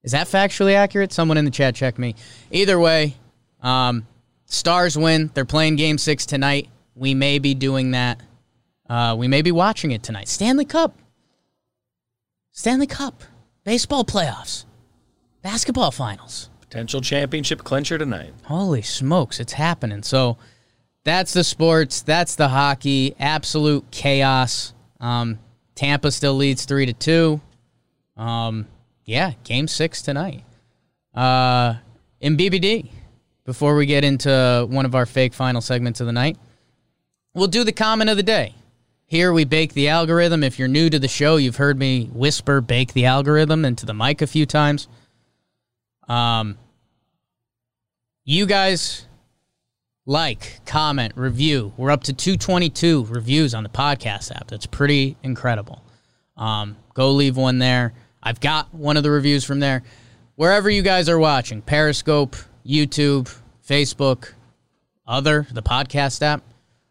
Is 0.02 0.12
that 0.12 0.26
factually 0.26 0.74
accurate? 0.74 1.12
Someone 1.12 1.36
in 1.36 1.44
the 1.44 1.50
chat 1.50 1.74
check 1.74 1.98
me. 1.98 2.14
Either 2.50 2.78
way, 2.78 3.16
um, 3.60 4.06
Stars 4.46 4.96
win. 4.96 5.30
They're 5.34 5.44
playing 5.44 5.76
game 5.76 5.98
six 5.98 6.24
tonight. 6.24 6.68
We 6.94 7.14
may 7.14 7.38
be 7.38 7.54
doing 7.54 7.90
that. 7.90 8.20
Uh, 8.88 9.14
we 9.18 9.28
may 9.28 9.42
be 9.42 9.52
watching 9.52 9.90
it 9.90 10.02
tonight. 10.02 10.28
Stanley 10.28 10.64
Cup. 10.64 10.96
Stanley 12.52 12.86
Cup. 12.86 13.22
Baseball 13.64 14.04
playoffs. 14.04 14.64
Basketball 15.42 15.90
finals. 15.90 16.50
Potential 16.60 17.00
championship 17.00 17.64
clincher 17.64 17.98
tonight. 17.98 18.32
Holy 18.44 18.82
smokes, 18.82 19.40
it's 19.40 19.52
happening. 19.52 20.02
So 20.02 20.36
that's 21.04 21.32
the 21.32 21.44
sports. 21.44 22.02
That's 22.02 22.34
the 22.34 22.48
hockey. 22.48 23.14
Absolute 23.20 23.88
chaos. 23.90 24.74
Um, 24.98 25.38
Tampa 25.76 26.10
still 26.10 26.34
leads 26.34 26.64
three 26.64 26.86
to 26.86 26.92
two. 26.92 27.40
Um, 28.16 28.66
yeah, 29.04 29.34
game 29.44 29.68
six 29.68 30.02
tonight. 30.02 30.44
Uh, 31.14 31.74
in 32.20 32.36
BBD, 32.36 32.90
before 33.44 33.76
we 33.76 33.86
get 33.86 34.02
into 34.02 34.66
one 34.68 34.84
of 34.84 34.94
our 34.94 35.06
fake 35.06 35.32
final 35.32 35.60
segments 35.60 36.00
of 36.00 36.06
the 36.06 36.12
night, 36.12 36.36
we'll 37.34 37.46
do 37.46 37.62
the 37.62 37.72
comment 37.72 38.10
of 38.10 38.16
the 38.16 38.22
day. 38.22 38.54
Here 39.08 39.32
we 39.32 39.44
bake 39.44 39.72
the 39.72 39.88
algorithm. 39.88 40.42
If 40.42 40.58
you're 40.58 40.66
new 40.66 40.90
to 40.90 40.98
the 40.98 41.06
show, 41.06 41.36
you've 41.36 41.56
heard 41.56 41.78
me 41.78 42.10
whisper 42.12 42.60
bake 42.60 42.92
the 42.92 43.06
algorithm 43.06 43.64
into 43.64 43.86
the 43.86 43.94
mic 43.94 44.20
a 44.20 44.26
few 44.26 44.46
times. 44.46 44.88
Um, 46.08 46.58
you 48.24 48.46
guys 48.46 49.06
like, 50.06 50.60
comment, 50.66 51.12
review. 51.16 51.72
We're 51.76 51.92
up 51.92 52.02
to 52.04 52.12
222 52.12 53.04
reviews 53.04 53.54
on 53.54 53.62
the 53.62 53.68
podcast 53.68 54.34
app. 54.34 54.48
That's 54.48 54.66
pretty 54.66 55.16
incredible. 55.22 55.84
Um, 56.36 56.76
go 56.92 57.12
leave 57.12 57.36
one 57.36 57.58
there. 57.58 57.92
I've 58.20 58.40
got 58.40 58.74
one 58.74 58.96
of 58.96 59.04
the 59.04 59.10
reviews 59.12 59.44
from 59.44 59.60
there. 59.60 59.84
Wherever 60.34 60.68
you 60.68 60.82
guys 60.82 61.08
are 61.08 61.18
watching, 61.18 61.62
Periscope, 61.62 62.34
YouTube, 62.66 63.32
Facebook, 63.64 64.32
other, 65.06 65.46
the 65.52 65.62
podcast 65.62 66.22
app, 66.22 66.42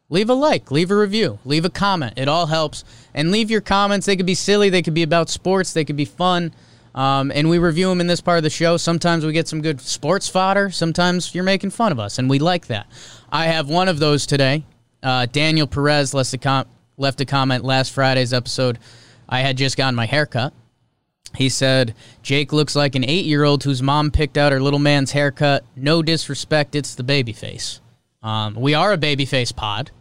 leave 0.10 0.30
a 0.30 0.34
like, 0.34 0.72
leave 0.72 0.92
a 0.92 0.98
review, 0.98 1.40
leave 1.46 1.66
a 1.66 1.70
comment. 1.70 2.14
It 2.18 2.28
all 2.28 2.48
helps. 2.48 2.84
And 3.14 3.32
leave 3.32 3.50
your 3.50 3.62
comments. 3.62 4.06
They 4.06 4.16
could 4.16 4.26
be 4.26 4.36
silly, 4.36 4.70
they 4.70 4.82
could 4.82 4.94
be 4.94 5.04
about 5.04 5.30
sports, 5.30 5.74
they 5.74 5.86
could 5.86 5.96
be 5.96 6.06
fun. 6.06 6.54
Um, 6.94 7.32
and 7.36 7.50
we 7.50 7.58
review 7.58 7.90
them 7.90 8.00
in 8.00 8.08
this 8.08 8.22
part 8.22 8.38
of 8.38 8.44
the 8.44 8.50
show. 8.50 8.78
Sometimes 8.78 9.26
we 9.26 9.34
get 9.34 9.50
some 9.50 9.62
good 9.62 9.82
sports 9.82 10.30
fodder. 10.30 10.70
Sometimes 10.70 11.36
you're 11.36 11.44
making 11.44 11.72
fun 11.72 11.92
of 11.92 12.00
us, 12.00 12.20
and 12.20 12.30
we 12.30 12.40
like 12.40 12.68
that. 12.68 12.88
I 13.30 13.48
have 13.48 13.68
one 13.68 13.90
of 13.90 14.00
those 14.00 14.26
today. 14.26 14.64
Uh, 15.04 15.26
Daniel 15.26 15.68
Perez 15.68 16.14
left 16.14 16.34
a, 16.34 16.38
com- 16.38 16.68
left 16.98 17.20
a 17.20 17.26
comment 17.26 17.66
last 17.66 17.92
Friday's 17.92 18.34
episode. 18.34 18.80
I 19.28 19.42
had 19.42 19.58
just 19.58 19.76
gotten 19.76 19.96
my 19.96 20.06
haircut. 20.06 20.54
He 21.36 21.50
said, 21.50 21.96
Jake 22.24 22.54
looks 22.54 22.78
like 22.78 22.96
an 22.96 23.04
eight 23.04 23.26
year 23.26 23.44
old 23.44 23.64
whose 23.64 23.82
mom 23.82 24.10
picked 24.10 24.38
out 24.38 24.54
her 24.54 24.62
little 24.62 24.80
man's 24.80 25.12
haircut. 25.12 25.66
No 25.76 26.02
disrespect, 26.02 26.76
it's 26.76 26.96
the 26.96 27.04
baby 27.04 27.34
face. 27.34 27.82
Um, 28.26 28.56
we 28.56 28.74
are 28.74 28.92
a 28.92 28.98
babyface 28.98 29.56
pod, 29.56 29.92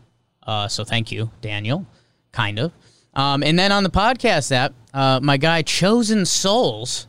uh, 0.47 0.67
so 0.67 0.83
thank 0.83 1.13
you, 1.13 1.31
Daniel. 1.43 1.85
Kind 2.33 2.59
of. 2.59 2.73
Um, 3.13 3.43
and 3.43 3.59
then 3.59 3.71
on 3.71 3.83
the 3.83 3.91
podcast 3.91 4.51
app, 4.51 4.73
uh, 4.95 5.21
my 5.23 5.37
guy 5.37 5.61
Chosen 5.61 6.25
Souls, 6.25 7.07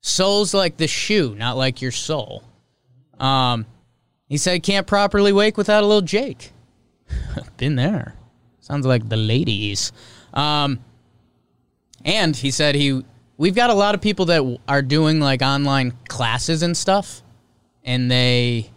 souls 0.00 0.52
like 0.52 0.76
the 0.76 0.88
shoe, 0.88 1.36
not 1.38 1.56
like 1.56 1.80
your 1.80 1.92
soul. 1.92 2.42
Um, 3.20 3.64
he 4.28 4.36
said 4.36 4.64
can't 4.64 4.88
properly 4.88 5.32
wake 5.32 5.56
without 5.56 5.84
a 5.84 5.86
little 5.86 6.02
Jake. 6.02 6.50
Been 7.56 7.76
there. 7.76 8.16
Sounds 8.58 8.86
like 8.86 9.08
the 9.08 9.16
ladies. 9.16 9.92
Um, 10.32 10.80
and 12.04 12.34
he 12.34 12.50
said 12.50 12.74
he 12.74 13.04
we've 13.36 13.54
got 13.54 13.70
a 13.70 13.74
lot 13.74 13.94
of 13.94 14.00
people 14.00 14.26
that 14.26 14.58
are 14.66 14.82
doing 14.82 15.20
like 15.20 15.42
online 15.42 15.92
classes 16.08 16.64
and 16.64 16.76
stuff, 16.76 17.22
and 17.84 18.10
they 18.10 18.72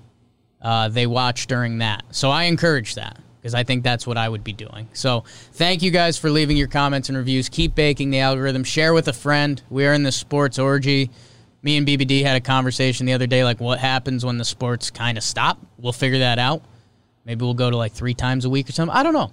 uh, 0.62 0.90
they 0.90 1.08
watch 1.08 1.48
during 1.48 1.80
that. 1.80 2.04
So 2.12 2.30
I 2.30 2.44
encourage 2.44 2.96
that 2.96 3.20
because 3.40 3.54
I 3.54 3.64
think 3.64 3.84
that's 3.84 4.06
what 4.06 4.18
I 4.18 4.28
would 4.28 4.44
be 4.44 4.54
doing. 4.54 4.90
So 4.94 5.24
thank 5.54 5.82
you 5.82 5.92
guys 5.92 6.18
for 6.18 6.30
leaving 6.30 6.58
your 6.58 6.68
comments 6.68 7.10
and 7.10 7.18
reviews. 7.18 7.50
Keep 7.50 7.76
baking 7.76 8.10
the 8.10 8.20
algorithm. 8.20 8.64
Share 8.64 8.94
with 8.94 9.08
a 9.08 9.14
friend. 9.14 9.62
We 9.70 9.86
are 9.86 9.94
in 9.94 10.04
the 10.04 10.12
sports 10.12 10.60
orgy. 10.60 11.10
Me 11.62 11.78
and 11.78 11.88
BBD 11.88 12.24
had 12.24 12.36
a 12.36 12.42
conversation 12.42 13.06
the 13.06 13.14
other 13.14 13.28
day, 13.28 13.44
like 13.44 13.60
what 13.60 13.80
happens 13.80 14.26
when 14.26 14.38
the 14.38 14.46
sports 14.46 14.90
kind 14.92 15.18
of 15.18 15.24
stop. 15.24 15.60
We'll 15.78 15.94
figure 15.94 16.20
that 16.20 16.40
out. 16.40 16.64
Maybe 17.26 17.44
we'll 17.44 17.54
go 17.54 17.70
to 17.70 17.78
like 17.78 17.94
three 17.94 18.14
times 18.14 18.46
a 18.46 18.50
week 18.50 18.70
or 18.70 18.72
something. 18.72 18.96
I 18.96 19.04
don't 19.04 19.14
know. 19.14 19.32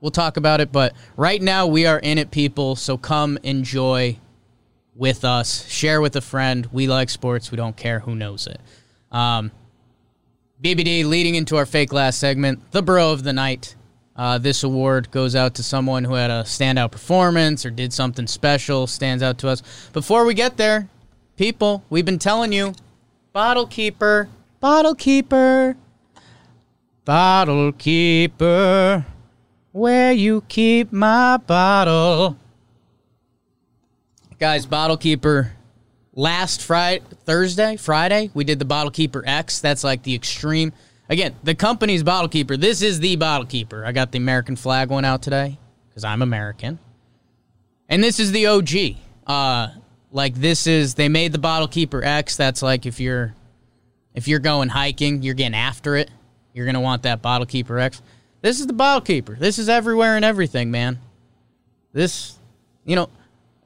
We'll 0.00 0.10
talk 0.10 0.36
about 0.36 0.60
it. 0.60 0.72
But 0.72 0.94
right 1.16 1.40
now 1.40 1.66
we 1.66 1.86
are 1.86 1.98
in 1.98 2.18
it, 2.18 2.30
people. 2.30 2.76
So 2.76 2.96
come 2.96 3.38
enjoy 3.42 4.18
with 4.94 5.24
us. 5.24 5.66
Share 5.68 6.00
with 6.00 6.16
a 6.16 6.20
friend. 6.20 6.68
We 6.72 6.86
like 6.86 7.10
sports. 7.10 7.50
We 7.50 7.56
don't 7.56 7.76
care 7.76 8.00
who 8.00 8.14
knows 8.14 8.46
it. 8.46 8.60
Um, 9.10 9.50
BBD 10.64 11.04
leading 11.04 11.34
into 11.34 11.58
our 11.58 11.66
fake 11.66 11.92
last 11.92 12.18
segment, 12.18 12.72
the 12.72 12.80
bro 12.80 13.12
of 13.12 13.22
the 13.22 13.34
night. 13.34 13.76
Uh, 14.16 14.38
this 14.38 14.62
award 14.62 15.10
goes 15.10 15.36
out 15.36 15.54
to 15.56 15.62
someone 15.62 16.04
who 16.04 16.14
had 16.14 16.30
a 16.30 16.42
standout 16.44 16.90
performance 16.90 17.66
or 17.66 17.70
did 17.70 17.92
something 17.92 18.26
special, 18.26 18.86
stands 18.86 19.22
out 19.22 19.36
to 19.36 19.46
us. 19.46 19.60
Before 19.92 20.24
we 20.24 20.32
get 20.32 20.56
there, 20.56 20.88
people, 21.36 21.84
we've 21.90 22.06
been 22.06 22.18
telling 22.18 22.50
you, 22.50 22.72
bottle 23.34 23.66
keeper, 23.66 24.30
bottle 24.58 24.94
keeper, 24.94 25.76
bottle 27.04 27.72
keeper, 27.72 29.04
where 29.72 30.12
you 30.12 30.44
keep 30.48 30.90
my 30.90 31.36
bottle. 31.36 32.38
Guys, 34.38 34.64
bottle 34.64 34.96
keeper 34.96 35.52
last 36.14 36.62
Friday, 36.62 37.04
Thursday, 37.24 37.76
Friday, 37.76 38.30
we 38.34 38.44
did 38.44 38.58
the 38.58 38.64
Bottle 38.64 38.90
Keeper 38.90 39.22
X. 39.26 39.60
That's 39.60 39.84
like 39.84 40.02
the 40.02 40.14
extreme. 40.14 40.72
Again, 41.08 41.34
the 41.42 41.54
company's 41.54 42.02
Bottle 42.02 42.28
Keeper. 42.28 42.56
This 42.56 42.82
is 42.82 43.00
the 43.00 43.16
Bottle 43.16 43.46
Keeper. 43.46 43.84
I 43.84 43.92
got 43.92 44.12
the 44.12 44.18
American 44.18 44.56
flag 44.56 44.90
one 44.90 45.04
out 45.04 45.22
today 45.22 45.58
because 45.88 46.04
I'm 46.04 46.22
American. 46.22 46.78
And 47.88 48.02
this 48.02 48.18
is 48.18 48.32
the 48.32 48.46
OG. 48.46 48.96
Uh, 49.26 49.68
like 50.10 50.34
this 50.34 50.66
is 50.66 50.94
they 50.94 51.08
made 51.08 51.32
the 51.32 51.38
Bottle 51.38 51.68
Keeper 51.68 52.02
X. 52.02 52.36
That's 52.36 52.62
like 52.62 52.86
if 52.86 53.00
you're 53.00 53.34
if 54.14 54.28
you're 54.28 54.38
going 54.38 54.68
hiking, 54.68 55.22
you're 55.22 55.34
getting 55.34 55.54
after 55.54 55.96
it. 55.96 56.10
You're 56.52 56.66
gonna 56.66 56.80
want 56.80 57.02
that 57.02 57.20
Bottle 57.20 57.46
Keeper 57.46 57.78
X. 57.78 58.00
This 58.40 58.60
is 58.60 58.66
the 58.66 58.72
Bottle 58.72 59.00
Keeper. 59.00 59.36
This 59.38 59.58
is 59.58 59.68
everywhere 59.68 60.16
and 60.16 60.24
everything, 60.24 60.70
man. 60.70 60.98
This, 61.92 62.38
you 62.84 62.94
know, 62.94 63.08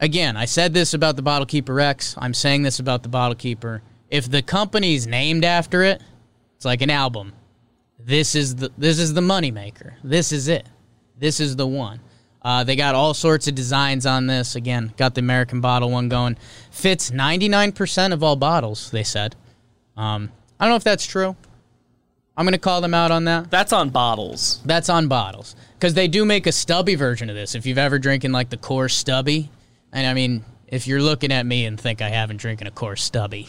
again, 0.00 0.36
I 0.36 0.44
said 0.44 0.74
this 0.74 0.94
about 0.94 1.16
the 1.16 1.22
Bottle 1.22 1.46
Keeper 1.46 1.80
X. 1.80 2.14
I'm 2.18 2.34
saying 2.34 2.62
this 2.62 2.78
about 2.78 3.02
the 3.02 3.08
Bottle 3.08 3.34
Keeper. 3.34 3.82
If 4.10 4.30
the 4.30 4.42
company's 4.42 5.06
named 5.06 5.44
after 5.44 5.82
it, 5.82 6.02
it's 6.56 6.64
like 6.64 6.82
an 6.82 6.90
album. 6.90 7.32
This 7.98 8.34
is 8.34 8.56
the 8.56 8.70
this 8.78 8.98
is 8.98 9.14
the 9.14 9.20
moneymaker. 9.20 9.94
This 10.02 10.32
is 10.32 10.48
it. 10.48 10.66
This 11.18 11.40
is 11.40 11.56
the 11.56 11.66
one. 11.66 12.00
Uh, 12.40 12.64
they 12.64 12.76
got 12.76 12.94
all 12.94 13.14
sorts 13.14 13.48
of 13.48 13.54
designs 13.54 14.06
on 14.06 14.26
this. 14.26 14.54
Again, 14.54 14.92
got 14.96 15.14
the 15.14 15.20
American 15.20 15.60
bottle 15.60 15.90
one 15.90 16.08
going. 16.08 16.36
Fits 16.70 17.10
99% 17.10 18.12
of 18.12 18.22
all 18.22 18.36
bottles, 18.36 18.90
they 18.90 19.02
said. 19.02 19.34
Um, 19.96 20.30
I 20.58 20.64
don't 20.64 20.72
know 20.72 20.76
if 20.76 20.84
that's 20.84 21.04
true. 21.04 21.36
I'm 22.36 22.44
going 22.44 22.52
to 22.52 22.58
call 22.58 22.80
them 22.80 22.94
out 22.94 23.10
on 23.10 23.24
that. 23.24 23.50
That's 23.50 23.72
on 23.72 23.90
bottles. 23.90 24.60
That's 24.64 24.88
on 24.88 25.08
bottles. 25.08 25.56
Because 25.74 25.94
they 25.94 26.06
do 26.06 26.24
make 26.24 26.46
a 26.46 26.52
stubby 26.52 26.94
version 26.94 27.28
of 27.28 27.34
this. 27.34 27.56
If 27.56 27.66
you've 27.66 27.78
ever 27.78 27.98
drinking 27.98 28.30
like 28.30 28.50
the 28.50 28.56
Coors 28.56 28.92
stubby, 28.92 29.50
and 29.92 30.06
I 30.06 30.14
mean, 30.14 30.44
if 30.66 30.86
you're 30.86 31.02
looking 31.02 31.32
at 31.32 31.46
me 31.46 31.64
and 31.64 31.80
think 31.80 32.02
I 32.02 32.08
haven't 32.08 32.38
drinking 32.38 32.68
a 32.68 32.70
Coors 32.70 32.98
stubby, 33.00 33.48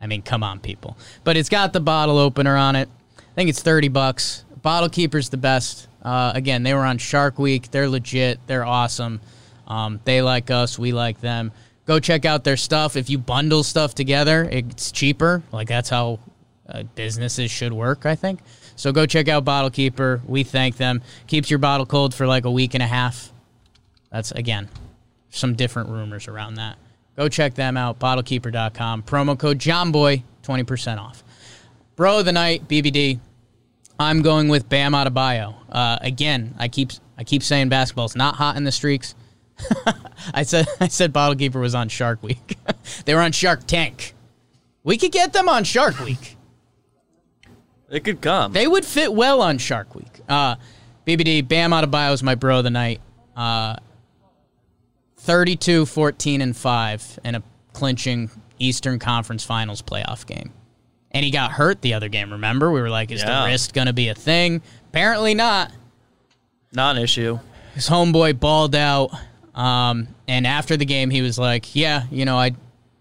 I 0.00 0.06
mean, 0.06 0.22
come 0.22 0.42
on, 0.42 0.60
people. 0.60 0.96
But 1.24 1.36
it's 1.36 1.48
got 1.48 1.72
the 1.72 1.80
bottle 1.80 2.18
opener 2.18 2.56
on 2.56 2.76
it. 2.76 2.88
I 3.18 3.34
think 3.34 3.48
it's 3.48 3.62
30 3.62 3.88
bucks. 3.88 4.44
Bottle 4.62 4.88
Keeper's 4.88 5.28
the 5.28 5.36
best. 5.36 5.88
Uh, 6.02 6.32
again, 6.34 6.62
they 6.62 6.74
were 6.74 6.84
on 6.84 6.98
Shark 6.98 7.38
Week. 7.38 7.70
They're 7.70 7.88
legit. 7.88 8.40
They're 8.46 8.64
awesome. 8.64 9.20
Um, 9.66 10.00
they 10.04 10.22
like 10.22 10.50
us. 10.50 10.78
We 10.78 10.92
like 10.92 11.20
them. 11.20 11.52
Go 11.86 12.00
check 12.00 12.24
out 12.24 12.44
their 12.44 12.56
stuff. 12.56 12.96
If 12.96 13.08
you 13.08 13.18
bundle 13.18 13.62
stuff 13.62 13.94
together, 13.94 14.48
it's 14.50 14.90
cheaper. 14.90 15.42
Like 15.52 15.68
that's 15.68 15.88
how 15.88 16.18
uh, 16.68 16.82
businesses 16.94 17.50
should 17.50 17.72
work, 17.72 18.06
I 18.06 18.16
think. 18.16 18.40
So 18.74 18.92
go 18.92 19.06
check 19.06 19.28
out 19.28 19.44
Bottle 19.44 19.70
Keeper. 19.70 20.20
We 20.26 20.42
thank 20.42 20.76
them. 20.76 21.02
Keeps 21.28 21.48
your 21.48 21.58
bottle 21.58 21.86
cold 21.86 22.12
for 22.12 22.26
like 22.26 22.44
a 22.44 22.50
week 22.50 22.74
and 22.74 22.82
a 22.82 22.86
half. 22.86 23.32
That's 24.10 24.32
again 24.32 24.68
some 25.36 25.54
different 25.54 25.90
rumors 25.90 26.28
around 26.28 26.54
that. 26.54 26.78
Go 27.16 27.28
check 27.28 27.54
them 27.54 27.76
out. 27.76 27.98
Bottlekeeper.com. 27.98 29.02
Promo 29.04 29.38
code 29.38 29.58
Jomboy, 29.58 30.22
20% 30.42 30.98
off. 30.98 31.24
Bro 31.96 32.20
of 32.20 32.24
the 32.26 32.32
night, 32.32 32.68
BBD. 32.68 33.20
I'm 33.98 34.20
going 34.20 34.48
with 34.48 34.68
Bam 34.68 34.92
Adebayo. 34.92 35.54
Uh, 35.70 35.98
again, 36.02 36.54
I 36.58 36.68
keep 36.68 36.90
I 37.16 37.24
keep 37.24 37.42
saying 37.42 37.70
basketball's 37.70 38.14
not 38.14 38.34
hot 38.36 38.56
in 38.56 38.64
the 38.64 38.72
streaks. 38.72 39.14
I 40.34 40.42
said 40.42 40.66
I 40.80 40.88
said 40.88 41.14
Bottlekeeper 41.14 41.58
was 41.58 41.74
on 41.74 41.88
Shark 41.88 42.22
Week. 42.22 42.58
they 43.06 43.14
were 43.14 43.22
on 43.22 43.32
Shark 43.32 43.66
Tank. 43.66 44.14
We 44.84 44.98
could 44.98 45.12
get 45.12 45.32
them 45.32 45.48
on 45.48 45.64
Shark 45.64 45.98
Week. 46.00 46.36
It 47.90 48.04
could 48.04 48.20
come. 48.20 48.52
They 48.52 48.66
would 48.66 48.84
fit 48.84 49.14
well 49.14 49.40
on 49.40 49.56
Shark 49.58 49.94
Week. 49.94 50.20
Uh, 50.28 50.56
BBD, 51.06 51.46
Bam 51.46 51.70
Adebayo 51.70 52.12
is 52.12 52.22
my 52.22 52.34
bro 52.34 52.58
of 52.58 52.64
the 52.64 52.70
night. 52.70 53.00
Uh, 53.34 53.76
32, 55.26 55.86
14, 55.86 56.40
and 56.40 56.56
5 56.56 57.18
in 57.24 57.34
a 57.34 57.42
clinching 57.72 58.30
Eastern 58.58 58.98
Conference 58.98 59.44
Finals 59.44 59.82
playoff 59.82 60.24
game. 60.24 60.52
And 61.10 61.24
he 61.24 61.30
got 61.30 61.50
hurt 61.52 61.82
the 61.82 61.94
other 61.94 62.08
game, 62.08 62.30
remember? 62.32 62.70
We 62.70 62.80
were 62.80 62.88
like, 62.88 63.10
is 63.10 63.22
Yeah. 63.22 63.42
the 63.42 63.46
wrist 63.48 63.74
going 63.74 63.88
to 63.88 63.92
be 63.92 64.08
a 64.08 64.14
thing? 64.14 64.62
Apparently 64.88 65.34
not. 65.34 65.72
Not 66.72 66.96
an 66.96 67.02
issue. 67.02 67.38
His 67.74 67.88
homeboy 67.88 68.38
balled 68.38 68.74
out. 68.74 69.10
Um, 69.54 70.08
and 70.28 70.46
after 70.46 70.76
the 70.76 70.84
game, 70.84 71.10
he 71.10 71.22
was 71.22 71.38
like, 71.38 71.74
yeah, 71.74 72.04
you 72.10 72.24
know, 72.24 72.36
I, 72.38 72.52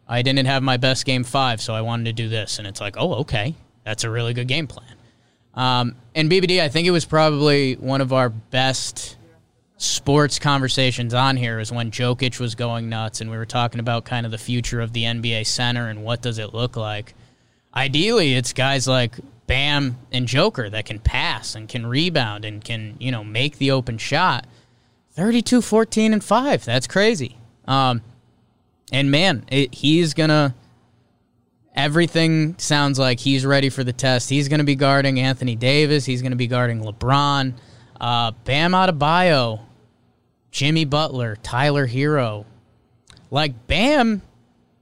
I 0.08 0.22
didn't 0.22 0.46
have 0.46 0.64
my 0.64 0.78
best 0.78 1.06
game 1.06 1.24
five, 1.24 1.62
so 1.62 1.74
I 1.74 1.82
wanted 1.82 2.06
to 2.06 2.14
do 2.14 2.28
this. 2.28 2.58
And 2.58 2.68
it's 2.68 2.82
like, 2.82 2.96
oh, 2.98 3.16
okay. 3.16 3.54
That's 3.84 4.04
a 4.04 4.10
really 4.10 4.34
good 4.34 4.48
game 4.48 4.66
plan. 4.68 4.96
Um, 5.54 5.96
and 6.16 6.30
BBD, 6.30 6.60
I 6.62 6.70
think 6.70 6.88
it 6.88 6.92
was 6.92 7.06
probably 7.06 7.76
one 7.76 8.02
of 8.02 8.12
our 8.14 8.30
best 8.30 9.16
sports 9.78 10.40
conversations 10.40 11.14
on 11.14 11.36
here 11.36 11.60
is 11.60 11.72
when 11.72 11.92
Jokic 11.92 12.40
was 12.40 12.56
going 12.56 12.90
nuts 12.90 13.22
and 13.22 13.30
we 13.30 13.38
were 13.38 13.46
talking 13.46 13.80
about 13.80 14.06
kind 14.06 14.26
of 14.26 14.32
the 14.32 14.38
future 14.38 14.82
of 14.82 14.94
the 14.94 15.04
NBA 15.04 15.46
center 15.46 15.90
and 15.90 16.04
what 16.04 16.22
does 16.22 16.38
it 16.38 16.54
look 16.54 16.78
like. 16.78 17.14
Ideally, 17.76 18.36
it's 18.36 18.54
guys 18.54 18.88
like 18.88 19.16
Bam 19.48 19.98
and 20.12 20.28
Joker 20.28 20.70
that 20.70 20.86
can 20.86 21.00
pass 21.00 21.56
and 21.56 21.68
can 21.68 21.86
rebound 21.86 22.46
and 22.46 22.64
can, 22.64 22.96
you 23.00 23.12
know, 23.12 23.24
make 23.24 23.58
the 23.58 23.72
open 23.72 23.98
shot. 23.98 24.48
32 25.12 25.62
14 25.62 26.14
and 26.14 26.24
5. 26.24 26.66
That's 26.66 26.88
crazy. 26.88 27.38
Um 27.68 28.02
and 28.92 29.12
man, 29.12 29.44
it, 29.50 29.74
he's 29.74 30.14
going 30.14 30.30
to 30.30 30.54
everything 31.76 32.58
sounds 32.58 32.98
like 32.98 33.20
he's 33.20 33.46
ready 33.46 33.70
for 33.70 33.84
the 33.84 33.94
test. 33.94 34.30
He's 34.30 34.48
going 34.48 34.60
to 34.60 34.66
be 34.66 34.76
guarding 34.76 35.20
Anthony 35.20 35.56
Davis. 35.56 36.06
He's 36.06 36.22
going 36.22 36.32
to 36.32 36.38
be 36.38 36.48
guarding 36.48 36.82
LeBron. 36.82 37.54
Uh, 38.00 38.32
Bam 38.44 38.72
Adebayo, 38.72 39.62
Jimmy 40.52 40.86
Butler, 40.86 41.38
Tyler 41.44 41.88
Herro. 41.88 42.46
Like 43.32 43.68
Bam, 43.68 44.22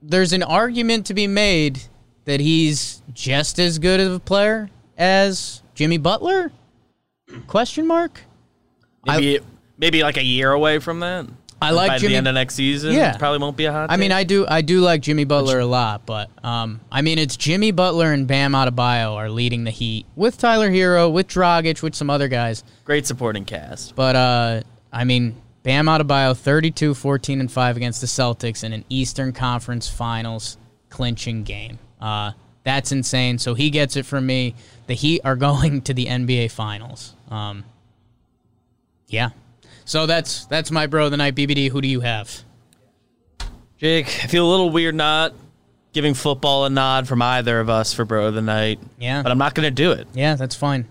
there's 0.02 0.32
an 0.32 0.42
argument 0.42 1.06
to 1.06 1.14
be 1.14 1.26
made 1.26 1.82
that 2.24 2.40
he's 2.40 3.02
just 3.12 3.58
as 3.58 3.78
good 3.78 4.00
of 4.00 4.12
a 4.12 4.20
player 4.20 4.70
as 4.96 5.62
Jimmy 5.74 5.98
Butler? 5.98 6.52
Question 7.46 7.86
mark. 7.86 8.22
Maybe, 9.06 9.40
maybe 9.78 10.02
like 10.02 10.16
a 10.16 10.24
year 10.24 10.52
away 10.52 10.78
from 10.78 11.00
that. 11.00 11.26
I 11.64 11.70
like 11.70 11.88
By 11.88 11.98
Jimmy- 11.98 12.12
the 12.12 12.18
end 12.18 12.28
of 12.28 12.34
next 12.34 12.54
season. 12.54 12.92
Yeah. 12.92 13.16
Probably 13.16 13.38
won't 13.38 13.56
be 13.56 13.64
a 13.64 13.72
hot 13.72 13.90
I 13.90 13.96
mean. 13.96 14.12
I 14.12 14.24
do 14.24 14.46
I 14.48 14.60
do 14.62 14.80
like 14.80 15.00
Jimmy 15.00 15.24
Butler 15.24 15.58
a 15.58 15.66
lot, 15.66 16.06
but 16.06 16.30
um, 16.44 16.80
I 16.90 17.02
mean, 17.02 17.18
it's 17.18 17.36
Jimmy 17.36 17.70
Butler 17.70 18.12
and 18.12 18.26
Bam 18.26 18.52
Adebayo 18.52 19.14
are 19.14 19.30
leading 19.30 19.64
the 19.64 19.70
Heat 19.70 20.06
with 20.16 20.38
Tyler 20.38 20.70
Herro, 20.70 21.12
with 21.12 21.28
Dragic, 21.28 21.82
with 21.82 21.94
some 21.94 22.10
other 22.10 22.28
guys. 22.28 22.64
Great 22.84 23.06
supporting 23.06 23.44
cast. 23.44 23.94
But 23.94 24.16
uh, 24.16 24.62
I 24.92 25.04
mean, 25.04 25.36
Bam 25.64 25.86
Adebayo 25.86 26.36
32, 26.36 26.94
14, 26.94 27.40
and 27.40 27.50
5 27.50 27.76
against 27.76 28.00
the 28.02 28.06
Celtics 28.06 28.62
in 28.64 28.72
an 28.74 28.84
Eastern 28.90 29.32
Conference 29.32 29.88
Finals 29.88 30.58
clinching 30.90 31.42
game. 31.42 31.78
Uh, 32.00 32.32
that's 32.64 32.92
insane. 32.92 33.38
So 33.38 33.54
he 33.54 33.70
gets 33.70 33.96
it 33.96 34.04
from 34.04 34.26
me. 34.26 34.54
The 34.86 34.94
Heat 34.94 35.22
are 35.24 35.36
going 35.48 35.80
to 35.82 35.94
the 35.94 36.06
NBA 36.06 36.50
Finals. 36.50 37.14
Um, 37.30 37.64
yeah. 39.08 39.30
So 39.84 40.06
that's 40.06 40.46
that's 40.46 40.70
my 40.70 40.86
bro 40.86 41.06
of 41.06 41.10
the 41.10 41.16
night, 41.16 41.34
BBD. 41.34 41.70
Who 41.70 41.80
do 41.80 41.88
you 41.88 42.00
have? 42.00 42.42
Jake, 43.78 44.06
I 44.24 44.26
feel 44.28 44.48
a 44.48 44.50
little 44.50 44.70
weird 44.70 44.94
not 44.94 45.34
giving 45.92 46.14
football 46.14 46.64
a 46.64 46.70
nod 46.70 47.06
from 47.06 47.22
either 47.22 47.60
of 47.60 47.68
us 47.70 47.92
for 47.92 48.04
bro 48.04 48.26
of 48.26 48.34
the 48.34 48.42
night. 48.42 48.80
Yeah. 48.98 49.22
But 49.22 49.30
I'm 49.32 49.38
not 49.38 49.54
going 49.54 49.66
to 49.66 49.70
do 49.70 49.92
it. 49.92 50.08
Yeah, 50.14 50.34
that's 50.36 50.54
fine. 50.56 50.86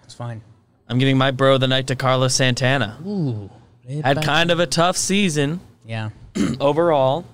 That's 0.00 0.14
fine. 0.14 0.40
I'm 0.88 0.98
giving 0.98 1.16
my 1.16 1.30
bro 1.30 1.54
of 1.54 1.60
the 1.60 1.68
night 1.68 1.86
to 1.88 1.96
Carlos 1.96 2.34
Santana. 2.34 2.98
Ooh. 3.06 3.50
Had 4.02 4.22
kind 4.22 4.50
of 4.50 4.60
a 4.60 4.66
tough 4.66 4.96
season 4.96 5.60
Yeah. 5.84 6.10
overall, 6.60 7.24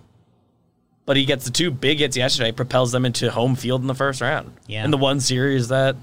but 1.06 1.16
he 1.16 1.24
gets 1.24 1.44
the 1.44 1.50
two 1.50 1.70
big 1.70 2.00
hits 2.00 2.16
yesterday, 2.16 2.52
propels 2.52 2.92
them 2.92 3.04
into 3.06 3.30
home 3.30 3.54
field 3.56 3.80
in 3.80 3.86
the 3.86 3.94
first 3.94 4.20
round. 4.20 4.52
Yeah. 4.66 4.84
And 4.84 4.92
the 4.92 4.98
one 4.98 5.20
series 5.20 5.68
that 5.68 5.96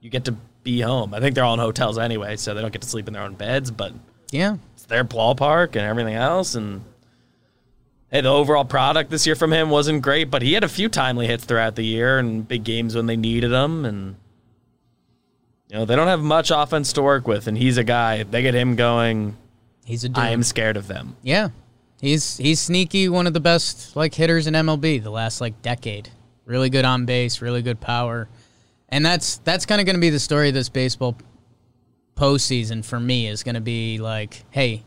you 0.00 0.10
get 0.10 0.24
to 0.26 0.34
be 0.62 0.80
home. 0.80 1.12
I 1.14 1.20
think 1.20 1.34
they're 1.34 1.44
all 1.44 1.54
in 1.54 1.60
hotels 1.60 1.98
anyway, 1.98 2.36
so 2.36 2.54
they 2.54 2.60
don't 2.62 2.72
get 2.72 2.82
to 2.82 2.88
sleep 2.88 3.08
in 3.08 3.14
their 3.14 3.22
own 3.22 3.34
beds, 3.34 3.70
but 3.70 3.92
Yeah. 4.30 4.56
it's 4.74 4.84
their 4.86 5.04
ballpark 5.04 5.68
and 5.76 5.78
everything 5.86 6.14
else. 6.14 6.54
And 6.54 6.82
hey, 8.10 8.20
the 8.20 8.28
overall 8.28 8.64
product 8.64 9.10
this 9.10 9.26
year 9.26 9.34
from 9.34 9.52
him 9.52 9.70
wasn't 9.70 10.02
great, 10.02 10.30
but 10.30 10.42
he 10.42 10.52
had 10.52 10.64
a 10.64 10.68
few 10.68 10.88
timely 10.88 11.26
hits 11.26 11.44
throughout 11.44 11.74
the 11.76 11.84
year 11.84 12.18
and 12.18 12.46
big 12.46 12.64
games 12.64 12.94
when 12.94 13.06
they 13.06 13.16
needed 13.16 13.50
them. 13.50 13.84
And 13.84 14.16
you 15.68 15.78
know 15.78 15.84
they 15.84 15.96
don't 15.96 16.08
have 16.08 16.20
much 16.20 16.50
offense 16.54 16.92
to 16.94 17.02
work 17.02 17.26
with, 17.26 17.46
and 17.46 17.56
he's 17.56 17.76
a 17.78 17.84
guy. 17.84 18.22
They 18.22 18.42
get 18.42 18.54
him 18.54 18.76
going. 18.76 19.36
He's 19.84 20.04
a 20.04 20.08
dude. 20.08 20.18
I 20.18 20.30
am 20.30 20.42
scared 20.42 20.76
of 20.76 20.86
them. 20.86 21.16
Yeah. 21.22 21.48
He's 22.00 22.36
he's 22.36 22.60
sneaky, 22.60 23.08
one 23.08 23.26
of 23.26 23.32
the 23.32 23.40
best 23.40 23.94
like 23.96 24.14
hitters 24.14 24.46
in 24.46 24.54
MLB 24.54 25.02
the 25.02 25.10
last 25.10 25.40
like 25.40 25.60
decade. 25.62 26.10
Really 26.44 26.68
good 26.70 26.84
on 26.84 27.04
base, 27.06 27.40
really 27.40 27.62
good 27.62 27.80
power. 27.80 28.28
And 28.92 29.04
that's 29.04 29.38
that's 29.38 29.66
kind 29.66 29.80
of 29.80 29.86
going 29.86 29.96
to 29.96 30.00
be 30.00 30.10
the 30.10 30.20
story 30.20 30.48
of 30.48 30.54
this 30.54 30.68
baseball 30.68 31.16
postseason 32.14 32.84
for 32.84 33.00
me 33.00 33.26
is 33.26 33.42
going 33.42 33.54
to 33.54 33.60
be 33.60 33.98
like, 33.98 34.44
hey, 34.50 34.84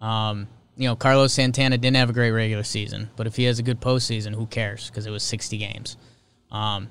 um, 0.00 0.46
you 0.76 0.88
know, 0.88 0.94
Carlos 0.94 1.32
Santana 1.32 1.76
didn't 1.76 1.96
have 1.96 2.08
a 2.08 2.12
great 2.12 2.30
regular 2.30 2.62
season, 2.62 3.10
but 3.16 3.26
if 3.26 3.36
he 3.36 3.44
has 3.44 3.58
a 3.58 3.62
good 3.62 3.80
postseason, 3.80 4.32
who 4.34 4.46
cares? 4.46 4.88
Because 4.88 5.06
it 5.06 5.10
was 5.10 5.24
60 5.24 5.58
games. 5.58 5.96
Um, 6.52 6.88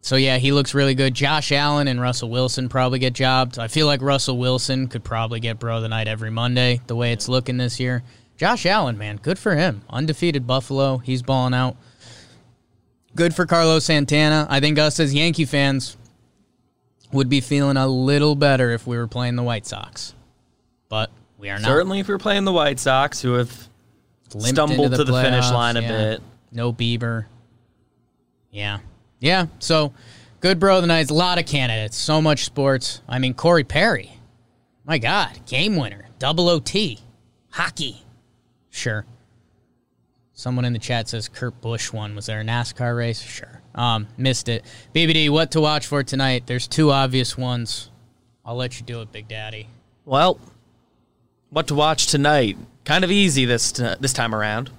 so 0.00 0.16
yeah, 0.16 0.38
he 0.38 0.52
looks 0.52 0.74
really 0.74 0.94
good. 0.94 1.12
Josh 1.12 1.50
Allen 1.50 1.88
and 1.88 2.00
Russell 2.00 2.30
Wilson 2.30 2.68
probably 2.68 3.00
get 3.00 3.12
jobbed. 3.12 3.58
I 3.58 3.66
feel 3.66 3.86
like 3.86 4.00
Russell 4.00 4.38
Wilson 4.38 4.86
could 4.86 5.02
probably 5.02 5.40
get 5.40 5.58
bro 5.58 5.80
the 5.80 5.88
night 5.88 6.06
every 6.06 6.30
Monday, 6.30 6.80
the 6.86 6.94
way 6.94 7.12
it's 7.12 7.28
looking 7.28 7.56
this 7.56 7.80
year. 7.80 8.04
Josh 8.36 8.64
Allen, 8.64 8.96
man, 8.96 9.16
good 9.16 9.38
for 9.38 9.56
him. 9.56 9.82
Undefeated 9.90 10.46
Buffalo, 10.46 10.98
he's 10.98 11.22
balling 11.22 11.54
out. 11.54 11.76
Good 13.14 13.34
for 13.34 13.46
Carlos 13.46 13.84
Santana. 13.84 14.46
I 14.50 14.60
think 14.60 14.78
us 14.78 14.98
as 14.98 15.14
Yankee 15.14 15.44
fans 15.44 15.96
would 17.12 17.28
be 17.28 17.40
feeling 17.40 17.76
a 17.76 17.86
little 17.86 18.34
better 18.34 18.70
if 18.70 18.86
we 18.86 18.96
were 18.96 19.06
playing 19.06 19.36
the 19.36 19.42
White 19.42 19.66
Sox, 19.66 20.14
but 20.88 21.10
we 21.38 21.48
are 21.48 21.58
not. 21.58 21.68
Certainly, 21.68 22.00
if 22.00 22.08
we're 22.08 22.18
playing 22.18 22.44
the 22.44 22.52
White 22.52 22.80
Sox, 22.80 23.22
who 23.22 23.34
have 23.34 23.68
Limped 24.34 24.48
stumbled 24.48 24.86
into 24.86 24.98
to 24.98 25.04
the 25.04 25.22
finish 25.22 25.48
line 25.50 25.76
a 25.76 25.82
yeah. 25.82 25.88
bit. 25.88 26.22
No 26.50 26.72
Bieber. 26.72 27.26
Yeah. 28.50 28.78
Yeah. 29.20 29.46
So 29.58 29.92
good 30.40 30.58
bro 30.58 30.76
of 30.76 30.82
the 30.82 30.88
night. 30.88 31.10
A 31.10 31.14
lot 31.14 31.38
of 31.38 31.46
candidates. 31.46 31.96
So 31.96 32.20
much 32.20 32.44
sports. 32.44 33.00
I 33.08 33.18
mean, 33.18 33.34
Corey 33.34 33.64
Perry. 33.64 34.12
My 34.84 34.98
God. 34.98 35.38
Game 35.46 35.76
winner. 35.76 36.08
Double 36.18 36.48
OT. 36.48 36.98
Hockey. 37.50 38.02
Sure. 38.70 39.04
Someone 40.44 40.66
in 40.66 40.74
the 40.74 40.78
chat 40.78 41.08
says 41.08 41.26
Kurt 41.26 41.58
Busch 41.62 41.90
won. 41.90 42.14
Was 42.14 42.26
there 42.26 42.38
a 42.38 42.44
NASCAR 42.44 42.94
race? 42.94 43.22
Sure. 43.22 43.62
Um, 43.74 44.06
missed 44.18 44.50
it. 44.50 44.62
BBD, 44.94 45.30
what 45.30 45.52
to 45.52 45.60
watch 45.62 45.86
for 45.86 46.02
tonight? 46.02 46.42
There's 46.44 46.68
two 46.68 46.90
obvious 46.90 47.38
ones. 47.38 47.90
I'll 48.44 48.54
let 48.54 48.78
you 48.78 48.84
do 48.84 49.00
it, 49.00 49.10
Big 49.10 49.26
Daddy. 49.26 49.68
Well, 50.04 50.38
what 51.48 51.68
to 51.68 51.74
watch 51.74 52.08
tonight? 52.08 52.58
Kind 52.84 53.04
of 53.04 53.10
easy 53.10 53.46
this 53.46 53.72
t- 53.72 53.94
this 54.00 54.12
time 54.12 54.34
around. 54.34 54.70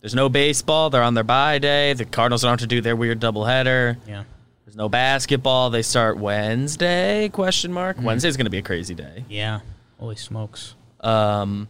There's 0.00 0.14
no 0.14 0.30
baseball. 0.30 0.88
They're 0.88 1.02
on 1.02 1.12
their 1.12 1.22
bye 1.22 1.58
day. 1.58 1.92
The 1.92 2.06
Cardinals 2.06 2.40
don't 2.40 2.52
have 2.52 2.60
to 2.60 2.66
do 2.66 2.80
their 2.80 2.96
weird 2.96 3.20
doubleheader. 3.20 3.98
Yeah. 4.08 4.24
There's 4.64 4.74
no 4.74 4.88
basketball. 4.88 5.68
They 5.68 5.82
start 5.82 6.16
Wednesday? 6.16 7.28
Question 7.28 7.74
mark. 7.74 7.98
Wednesday's 8.00 8.38
going 8.38 8.46
to 8.46 8.50
be 8.50 8.56
a 8.56 8.62
crazy 8.62 8.94
day. 8.94 9.26
Yeah. 9.28 9.60
Holy 9.98 10.16
smokes. 10.16 10.76
Um, 11.00 11.68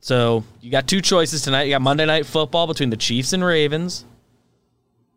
so 0.00 0.44
you 0.60 0.70
got 0.70 0.86
two 0.86 1.00
choices 1.00 1.42
tonight. 1.42 1.64
You 1.64 1.70
got 1.70 1.82
Monday 1.82 2.06
Night 2.06 2.26
Football 2.26 2.66
between 2.66 2.90
the 2.90 2.96
Chiefs 2.96 3.32
and 3.32 3.44
Ravens, 3.44 4.04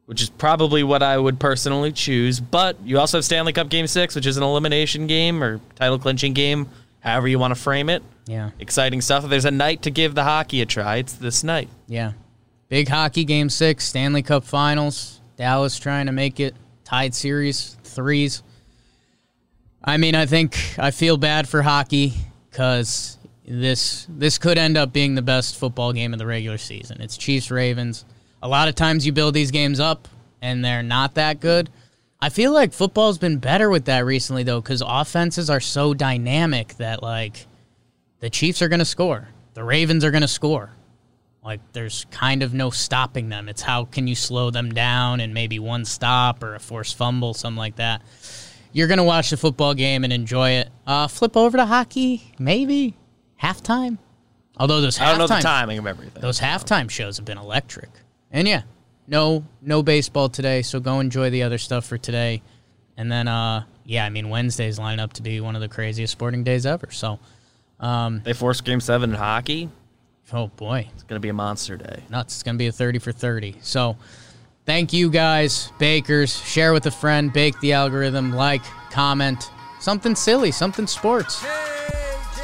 which 0.06 0.22
is 0.22 0.30
probably 0.30 0.84
what 0.84 1.04
I 1.04 1.18
would 1.18 1.40
personally 1.40 1.92
choose. 1.92 2.40
But 2.40 2.78
you 2.84 3.00
also 3.00 3.18
have 3.18 3.26
Stanley 3.26 3.54
Cup 3.54 3.70
Game 3.70 3.88
Six, 3.88 4.16
which 4.16 4.26
is 4.26 4.38
an 4.38 4.44
elimination 4.44 5.08
game 5.08 5.44
or 5.44 5.60
title 5.76 6.00
clinching 6.00 6.34
game, 6.34 6.68
however 7.00 7.28
you 7.28 7.40
want 7.40 7.54
to 7.56 7.60
frame 7.60 7.90
it. 7.90 8.04
Yeah. 8.26 8.52
Exciting 8.60 9.02
stuff. 9.02 9.24
If 9.24 9.30
there's 9.30 9.46
a 9.46 9.52
night 9.52 9.84
to 9.84 9.92
give 9.92 10.16
the 10.16 10.24
hockey 10.24 10.62
a 10.62 10.66
try, 10.66 10.98
it's 10.98 11.14
this 11.14 11.44
night. 11.44 11.70
Yeah. 11.88 12.14
Big 12.70 12.88
hockey 12.88 13.26
game 13.26 13.50
six, 13.50 13.86
Stanley 13.86 14.22
Cup 14.22 14.44
finals. 14.44 15.20
Dallas 15.38 15.80
trying 15.80 16.06
to 16.06 16.12
make 16.12 16.40
it 16.40 16.56
tied 16.84 17.16
series, 17.16 17.76
threes. 17.84 18.44
I 19.84 19.98
mean, 19.98 20.16
I 20.16 20.26
think 20.26 20.58
I 20.78 20.92
feel 20.92 21.18
bad 21.18 21.50
for 21.50 21.62
hockey 21.62 22.14
because 22.50 23.18
this 23.46 24.08
this 24.10 24.38
could 24.38 24.58
end 24.58 24.78
up 24.78 24.94
being 24.94 25.16
the 25.16 25.22
best 25.22 25.58
football 25.58 25.94
game 25.94 26.14
of 26.14 26.20
the 26.20 26.26
regular 26.26 26.58
season. 26.58 27.02
It's 27.02 27.18
Chiefs 27.18 27.52
Ravens. 27.52 28.06
A 28.42 28.48
lot 28.48 28.68
of 28.68 28.76
times 28.76 29.06
you 29.06 29.12
build 29.12 29.34
these 29.34 29.52
games 29.52 29.80
up 29.80 30.08
and 30.42 30.64
they're 30.64 30.84
not 30.84 31.16
that 31.16 31.40
good. 31.40 31.70
I 32.20 32.30
feel 32.30 32.52
like 32.52 32.74
football's 32.74 33.18
been 33.18 33.38
better 33.38 33.70
with 33.70 33.86
that 33.86 34.06
recently 34.06 34.44
though, 34.44 34.62
because 34.62 34.84
offenses 34.86 35.50
are 35.50 35.60
so 35.60 35.94
dynamic 35.94 36.76
that 36.78 37.02
like 37.02 37.48
the 38.20 38.30
Chiefs 38.30 38.62
are 38.62 38.70
going 38.70 38.80
to 38.80 38.86
score, 38.86 39.30
the 39.54 39.64
Ravens 39.64 40.04
are 40.04 40.12
going 40.12 40.22
to 40.22 40.28
score. 40.28 40.72
Like 41.44 41.60
there's 41.74 42.06
kind 42.12 42.44
of 42.44 42.54
no 42.54 42.70
stopping 42.70 43.30
them. 43.30 43.50
It's 43.50 43.64
how 43.64 43.86
can 43.86 44.08
you 44.08 44.14
slow 44.14 44.52
them 44.52 44.72
down 44.72 45.20
and 45.20 45.34
maybe 45.34 45.58
one 45.58 45.86
stop 45.86 46.44
or 46.44 46.54
a 46.54 46.60
forced 46.60 46.96
fumble, 46.96 47.34
something 47.34 47.58
like 47.58 47.78
that. 47.78 48.04
You're 48.74 48.88
gonna 48.88 49.04
watch 49.04 49.32
the 49.32 49.38
football 49.38 49.74
game 49.74 50.04
and 50.04 50.14
enjoy 50.14 50.52
it. 50.52 50.70
Uh, 50.88 51.08
flip 51.08 51.36
over 51.36 51.58
to 51.58 51.66
hockey, 51.66 52.32
maybe 52.40 52.96
halftime. 53.42 53.98
Although 54.58 54.82
those 54.82 55.00
I 55.00 55.10
don't 55.10 55.18
know 55.18 55.28
the 55.28 55.36
halftime 55.36 55.42
timing 55.42 55.78
of 55.80 55.88
everything. 55.88 56.22
those 56.22 56.40
halftime 56.40 56.90
shows 56.90 57.18
have 57.18 57.26
been 57.26 57.38
electric. 57.38 57.90
And 58.32 58.48
yeah, 58.48 58.64
no 59.08 59.44
no 59.62 59.82
baseball 59.84 60.30
today, 60.30 60.62
so 60.62 60.80
go 60.80 61.00
enjoy 61.00 61.30
the 61.30 61.44
other 61.44 61.58
stuff 61.58 61.86
for 61.86 61.98
today. 61.98 62.42
And 62.98 63.12
then 63.12 63.28
uh 63.28 63.64
yeah, 63.86 64.06
I 64.06 64.10
mean 64.10 64.30
Wednesdays 64.30 64.78
line 64.78 65.00
up 65.00 65.14
to 65.14 65.22
be 65.24 65.42
one 65.42 65.56
of 65.56 65.62
the 65.62 65.68
craziest 65.70 66.12
sporting 66.12 66.44
days 66.44 66.66
ever. 66.66 66.90
So 66.92 67.20
they 68.24 68.34
forced 68.34 68.64
Game 68.66 68.80
Seven 68.80 69.10
in 69.12 69.16
hockey. 69.16 69.70
oh 70.34 70.48
boy, 70.48 70.88
It's 70.94 71.04
gonna 71.04 71.20
be 71.20 71.30
a 71.30 71.34
monster 71.34 71.78
day. 71.78 72.04
nuts. 72.10 72.36
It's 72.36 72.44
going 72.44 72.56
to 72.56 72.60
be 72.60 72.68
a 72.68 72.72
30 72.72 73.00
for 73.00 73.12
30. 73.12 73.56
So 73.62 73.98
thank 74.68 74.94
you 74.94 75.10
guys, 75.10 75.72
bakers. 75.80 76.38
Share 76.44 76.74
with 76.74 76.86
a 76.86 76.92
friend, 76.92 77.34
bake 77.34 77.60
the 77.60 77.74
algorithm, 77.74 78.32
like, 78.34 78.62
comment, 78.92 79.50
something 79.80 80.16
silly, 80.16 80.52
something 80.52 80.86
sports. 80.88 81.44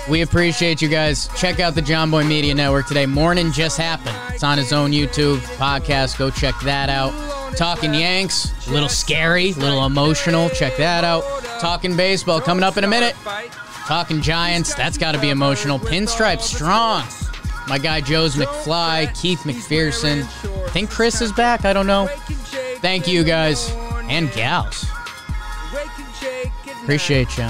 We 0.10 0.22
appreciate 0.22 0.82
you 0.82 0.88
guys. 0.88 1.30
Check 1.36 1.60
out 1.60 1.76
the 1.76 1.82
Jomboy 1.82 2.26
Media 2.26 2.55
Network 2.55 2.88
today. 2.88 3.05
Morning 3.05 3.51
just 3.51 3.78
happened. 3.78 4.16
It's 4.34 4.43
on 4.43 4.58
his 4.58 4.72
own 4.72 4.91
YouTube 4.91 5.39
podcast. 5.58 6.18
Go 6.18 6.30
check 6.30 6.55
that 6.62 6.89
out. 6.89 7.12
Talking 7.58 7.93
Yanks, 7.93 8.68
a 8.68 8.72
little 8.72 8.88
scary, 8.88 9.51
a 9.51 9.55
little 9.55 9.86
emotional. 9.86 10.49
Check 10.49 10.78
that 10.78 11.03
out. 11.03 11.24
Talking 11.60 11.97
baseball 11.97 12.39
coming 12.39 12.64
up 12.64 12.78
in 12.78 12.86
a 12.86 12.88
minute. 12.88 13.16
Talking 13.86 14.22
Giants, 14.22 14.74
that's 14.76 14.97
got 14.97 15.12
to 15.14 15.20
be 15.20 15.30
emotional. 15.30 15.78
Pinstripe 15.78 16.39
strong. 16.39 17.03
My 17.68 17.78
guy 17.78 17.99
Joe's 17.99 18.36
McFly, 18.36 19.14
Keith 19.20 19.39
McPherson. 19.39 20.24
I 20.24 20.70
think 20.70 20.89
Chris 20.89 21.22
is 21.22 21.34
back. 21.34 21.66
I 21.66 21.74
don't 21.74 21.88
know. 21.88 22.08
Thank 22.80 23.08
you 23.10 23.26
guys 23.26 23.72
and 24.03 24.32
gals. 24.32 24.86
Appreciate 26.84 27.38
you. 27.38 27.49